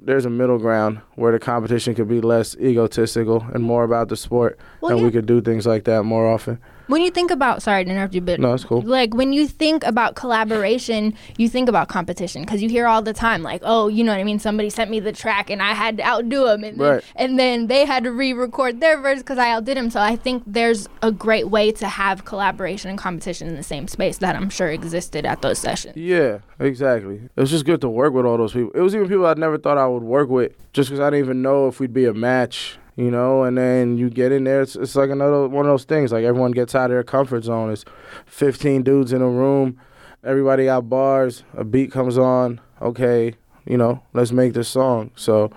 there's 0.00 0.24
a 0.24 0.30
middle 0.30 0.58
ground 0.58 1.00
where 1.16 1.32
the 1.32 1.38
competition 1.38 1.94
could 1.94 2.08
be 2.08 2.20
less 2.20 2.56
egotistical 2.56 3.44
and 3.52 3.62
more 3.64 3.84
about 3.84 4.08
the 4.08 4.16
sport, 4.16 4.58
Well, 4.80 4.92
and 4.92 5.00
yeah. 5.00 5.04
we 5.06 5.10
could 5.10 5.26
do 5.26 5.40
things 5.40 5.66
like 5.66 5.84
that 5.84 6.04
more 6.04 6.26
often. 6.26 6.58
When 6.88 7.02
you 7.02 7.10
think 7.10 7.30
about, 7.30 7.62
sorry 7.62 7.84
to 7.84 7.90
interrupt 7.90 8.14
you, 8.14 8.20
but 8.22 8.40
No, 8.40 8.54
it's 8.54 8.64
cool. 8.64 8.80
like 8.80 9.14
when 9.14 9.32
you 9.34 9.46
think 9.46 9.84
about 9.84 10.14
collaboration, 10.14 11.14
you 11.36 11.48
think 11.48 11.68
about 11.68 11.88
competition 11.88 12.42
because 12.42 12.62
you 12.62 12.68
hear 12.70 12.86
all 12.86 13.02
the 13.02 13.12
time, 13.12 13.42
like, 13.42 13.60
oh, 13.64 13.88
you 13.88 14.02
know 14.02 14.12
what 14.12 14.20
I 14.20 14.24
mean? 14.24 14.38
Somebody 14.38 14.70
sent 14.70 14.90
me 14.90 14.98
the 14.98 15.12
track 15.12 15.50
and 15.50 15.62
I 15.62 15.74
had 15.74 15.98
to 15.98 16.02
outdo 16.06 16.44
them, 16.46 16.64
and 16.64 16.80
then, 16.80 17.00
and 17.14 17.38
then 17.38 17.66
they 17.66 17.84
had 17.84 18.04
to 18.04 18.10
re-record 18.10 18.80
their 18.80 19.00
verse 19.00 19.18
because 19.18 19.38
I 19.38 19.50
outdid 19.50 19.76
them. 19.76 19.90
So 19.90 20.00
I 20.00 20.16
think 20.16 20.42
there's 20.46 20.88
a 21.02 21.12
great 21.12 21.48
way 21.50 21.72
to 21.72 21.86
have 21.88 22.24
collaboration 22.24 22.88
and 22.88 22.98
competition 22.98 23.48
in 23.48 23.56
the 23.56 23.62
same 23.62 23.86
space 23.86 24.18
that 24.18 24.34
I'm 24.34 24.48
sure 24.48 24.68
existed 24.70 25.26
at 25.26 25.42
those 25.42 25.58
sessions. 25.58 25.94
Yeah, 25.96 26.38
exactly. 26.58 27.16
It 27.36 27.40
was 27.40 27.50
just 27.50 27.66
good 27.66 27.82
to 27.82 27.88
work 27.90 28.14
with 28.14 28.24
all 28.24 28.38
those 28.38 28.54
people. 28.54 28.70
It 28.74 28.80
was 28.80 28.94
even 28.94 29.08
people 29.08 29.26
I 29.26 29.34
never 29.34 29.58
thought 29.58 29.76
I 29.76 29.86
would 29.86 30.02
work 30.02 30.30
with, 30.30 30.52
just 30.72 30.88
because 30.88 31.00
I 31.00 31.10
didn't 31.10 31.24
even 31.26 31.42
know 31.42 31.68
if 31.68 31.80
we'd 31.80 31.92
be 31.92 32.06
a 32.06 32.14
match, 32.14 32.78
you 32.98 33.10
know. 33.10 33.44
And 33.44 33.56
then 33.56 33.96
you 33.96 34.10
get 34.10 34.32
in 34.32 34.44
there, 34.44 34.60
it's, 34.60 34.76
it's 34.76 34.96
like 34.96 35.08
another 35.08 35.48
one 35.48 35.64
of 35.64 35.70
those 35.70 35.84
things. 35.84 36.12
Like 36.12 36.24
everyone 36.24 36.50
gets 36.50 36.74
out 36.74 36.86
of 36.86 36.90
their 36.90 37.04
comfort 37.04 37.44
zone. 37.44 37.70
It's 37.70 37.84
15 38.26 38.82
dudes 38.82 39.12
in 39.12 39.22
a 39.22 39.28
room, 39.28 39.80
everybody 40.24 40.64
got 40.66 40.90
bars, 40.90 41.44
a 41.56 41.64
beat 41.64 41.92
comes 41.92 42.18
on. 42.18 42.60
Okay, 42.82 43.34
you 43.64 43.76
know, 43.76 44.02
let's 44.12 44.32
make 44.32 44.52
this 44.52 44.68
song. 44.68 45.10
So, 45.14 45.50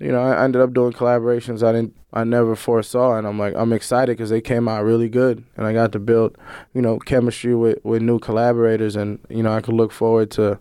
you 0.00 0.12
know, 0.12 0.22
I 0.22 0.42
ended 0.44 0.62
up 0.62 0.72
doing 0.72 0.92
collaborations 0.92 1.62
I 1.62 1.72
didn't, 1.72 1.96
I 2.12 2.22
never 2.22 2.54
foresaw, 2.54 3.16
and 3.16 3.26
I'm 3.26 3.38
like, 3.38 3.54
I'm 3.56 3.72
excited 3.72 4.16
because 4.16 4.30
they 4.30 4.40
came 4.40 4.68
out 4.68 4.84
really 4.84 5.08
good, 5.08 5.44
and 5.56 5.66
I 5.66 5.72
got 5.72 5.90
to 5.92 5.98
build, 5.98 6.38
you 6.72 6.82
know, 6.82 6.98
chemistry 6.98 7.56
with 7.56 7.78
with 7.84 8.02
new 8.02 8.20
collaborators, 8.20 8.94
and 8.94 9.18
you 9.28 9.42
know, 9.42 9.52
I 9.52 9.60
could 9.60 9.74
look 9.74 9.90
forward 9.92 10.30
to 10.32 10.60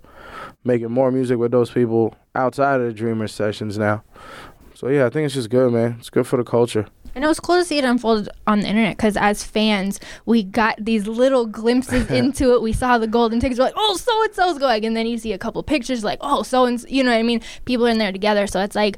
making 0.63 0.91
more 0.91 1.11
music 1.11 1.37
with 1.37 1.51
those 1.51 1.69
people 1.69 2.15
outside 2.35 2.81
of 2.81 2.87
the 2.87 2.93
Dreamer 2.93 3.27
sessions 3.27 3.77
now. 3.77 4.03
So 4.83 4.89
yeah, 4.89 5.05
I 5.05 5.09
think 5.09 5.25
it's 5.25 5.35
just 5.35 5.49
good, 5.49 5.71
man. 5.71 5.95
It's 5.97 6.09
good 6.09 6.27
for 6.27 6.35
the 6.35 6.43
culture. 6.43 6.87
And 7.15 7.23
it 7.23 7.27
was 7.29 7.39
cool 7.39 7.55
to 7.55 7.63
see 7.63 7.77
it 7.77 7.85
unfold 7.85 8.27
on 8.45 8.59
the 8.59 8.67
internet 8.67 8.97
because 8.97 9.15
as 9.15 9.41
fans, 9.41 9.97
we 10.25 10.43
got 10.43 10.75
these 10.77 11.07
little 11.07 11.45
glimpses 11.45 12.11
into 12.11 12.53
it. 12.53 12.61
We 12.61 12.73
saw 12.73 12.97
the 12.97 13.07
golden 13.07 13.39
tickets, 13.39 13.59
we're 13.59 13.67
like, 13.67 13.75
oh, 13.77 13.95
so 13.95 14.23
and 14.23 14.35
so's 14.35 14.59
going. 14.59 14.83
And 14.85 14.97
then 14.97 15.07
you 15.07 15.17
see 15.17 15.31
a 15.31 15.37
couple 15.37 15.63
pictures, 15.63 16.03
like, 16.03 16.19
oh, 16.19 16.43
so 16.43 16.65
and 16.65 16.83
you 16.89 17.01
know 17.01 17.11
what 17.11 17.17
I 17.17 17.23
mean? 17.23 17.39
People 17.63 17.87
are 17.87 17.91
in 17.91 17.97
there 17.97 18.11
together. 18.11 18.45
So 18.45 18.59
it's 18.59 18.75
like 18.75 18.97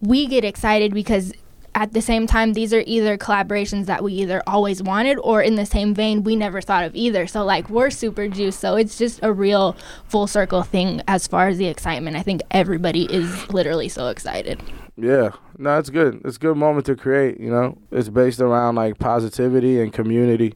we 0.00 0.26
get 0.26 0.42
excited 0.42 0.94
because 0.94 1.34
at 1.74 1.92
the 1.92 2.00
same 2.00 2.26
time, 2.26 2.54
these 2.54 2.72
are 2.72 2.82
either 2.86 3.18
collaborations 3.18 3.84
that 3.84 4.02
we 4.02 4.14
either 4.14 4.42
always 4.46 4.82
wanted 4.82 5.18
or 5.18 5.42
in 5.42 5.56
the 5.56 5.66
same 5.66 5.92
vein, 5.92 6.22
we 6.24 6.34
never 6.34 6.62
thought 6.62 6.84
of 6.84 6.96
either. 6.96 7.26
So, 7.26 7.44
like, 7.44 7.68
we're 7.68 7.90
super 7.90 8.26
juiced. 8.26 8.58
So, 8.58 8.76
it's 8.76 8.96
just 8.96 9.20
a 9.22 9.30
real 9.30 9.76
full 10.08 10.26
circle 10.26 10.62
thing 10.62 11.02
as 11.06 11.26
far 11.26 11.48
as 11.48 11.58
the 11.58 11.66
excitement. 11.66 12.16
I 12.16 12.22
think 12.22 12.40
everybody 12.50 13.04
is 13.12 13.50
literally 13.50 13.90
so 13.90 14.08
excited. 14.08 14.62
Yeah, 14.96 15.30
no, 15.58 15.78
it's 15.78 15.90
good. 15.90 16.22
It's 16.24 16.36
a 16.36 16.40
good 16.40 16.56
moment 16.56 16.86
to 16.86 16.96
create. 16.96 17.38
You 17.38 17.50
know, 17.50 17.78
it's 17.90 18.08
based 18.08 18.40
around 18.40 18.76
like 18.76 18.98
positivity 18.98 19.80
and 19.80 19.92
community. 19.92 20.54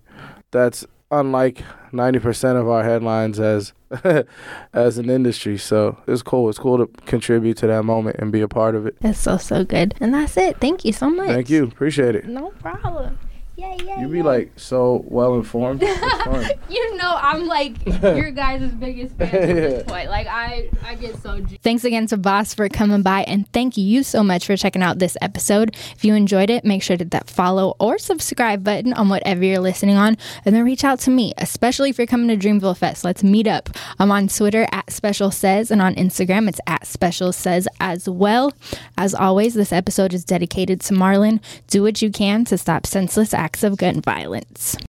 That's 0.50 0.86
unlike 1.10 1.62
ninety 1.92 2.20
percent 2.20 2.56
of 2.56 2.68
our 2.68 2.82
headlines 2.82 3.38
as 3.38 3.74
as 4.72 4.98
an 4.98 5.10
industry. 5.10 5.58
So 5.58 5.98
it's 6.06 6.22
cool. 6.22 6.48
It's 6.48 6.58
cool 6.58 6.78
to 6.78 6.86
contribute 7.04 7.58
to 7.58 7.66
that 7.66 7.82
moment 7.84 8.16
and 8.18 8.32
be 8.32 8.40
a 8.40 8.48
part 8.48 8.74
of 8.74 8.86
it. 8.86 8.96
It's 9.02 9.18
so 9.18 9.36
so 9.36 9.64
good. 9.64 9.94
And 10.00 10.14
that's 10.14 10.36
it. 10.36 10.58
Thank 10.58 10.84
you 10.84 10.92
so 10.92 11.10
much. 11.10 11.28
Thank 11.28 11.50
you. 11.50 11.64
Appreciate 11.64 12.14
it. 12.14 12.26
No 12.26 12.50
problem. 12.60 13.18
Yeah, 13.60 13.76
yeah. 13.84 14.00
You 14.00 14.08
be 14.08 14.22
like 14.22 14.52
so 14.56 15.04
well 15.06 15.34
informed. 15.34 15.82
you 16.70 16.96
know, 16.96 17.14
I'm 17.20 17.46
like 17.46 17.84
your 18.02 18.30
guys' 18.30 18.70
biggest 18.72 19.16
fan 19.16 19.28
at 19.34 19.40
this 19.54 19.82
point. 19.86 20.08
Like 20.08 20.26
I, 20.26 20.70
I 20.82 20.94
get 20.94 21.20
so. 21.20 21.40
Ju- 21.40 21.58
Thanks 21.62 21.84
again 21.84 22.06
to 22.06 22.16
Bas 22.16 22.54
for 22.54 22.70
coming 22.70 23.02
by, 23.02 23.22
and 23.24 23.46
thank 23.52 23.76
you 23.76 24.02
so 24.02 24.24
much 24.24 24.46
for 24.46 24.56
checking 24.56 24.82
out 24.82 24.98
this 24.98 25.14
episode. 25.20 25.76
If 25.94 26.06
you 26.06 26.14
enjoyed 26.14 26.48
it, 26.48 26.64
make 26.64 26.82
sure 26.82 26.96
to 26.96 27.04
hit 27.04 27.10
that 27.10 27.28
follow 27.28 27.74
or 27.78 27.98
subscribe 27.98 28.64
button 28.64 28.94
on 28.94 29.10
whatever 29.10 29.44
you're 29.44 29.58
listening 29.60 29.96
on, 29.96 30.16
and 30.46 30.54
then 30.54 30.64
reach 30.64 30.82
out 30.84 30.98
to 31.00 31.10
me, 31.10 31.34
especially 31.36 31.90
if 31.90 31.98
you're 31.98 32.06
coming 32.06 32.28
to 32.28 32.48
Dreamville 32.48 32.78
Fest. 32.78 33.04
Let's 33.04 33.22
meet 33.22 33.46
up. 33.46 33.68
I'm 33.98 34.10
on 34.10 34.28
Twitter 34.28 34.66
at 34.72 34.90
Special 34.90 35.30
Says, 35.30 35.70
and 35.70 35.82
on 35.82 35.94
Instagram 35.96 36.48
it's 36.48 36.60
at 36.66 36.86
Special 36.86 37.30
Says 37.30 37.68
as 37.78 38.08
well. 38.08 38.54
As 38.96 39.14
always, 39.14 39.52
this 39.52 39.70
episode 39.70 40.14
is 40.14 40.24
dedicated 40.24 40.80
to 40.82 40.94
Marlon. 40.94 41.40
Do 41.66 41.82
what 41.82 42.00
you 42.00 42.10
can 42.10 42.46
to 42.46 42.56
stop 42.56 42.86
senseless 42.86 43.34
acts 43.34 43.49
acts 43.50 43.64
of 43.64 43.76
gun 43.76 44.00
violence. 44.00 44.76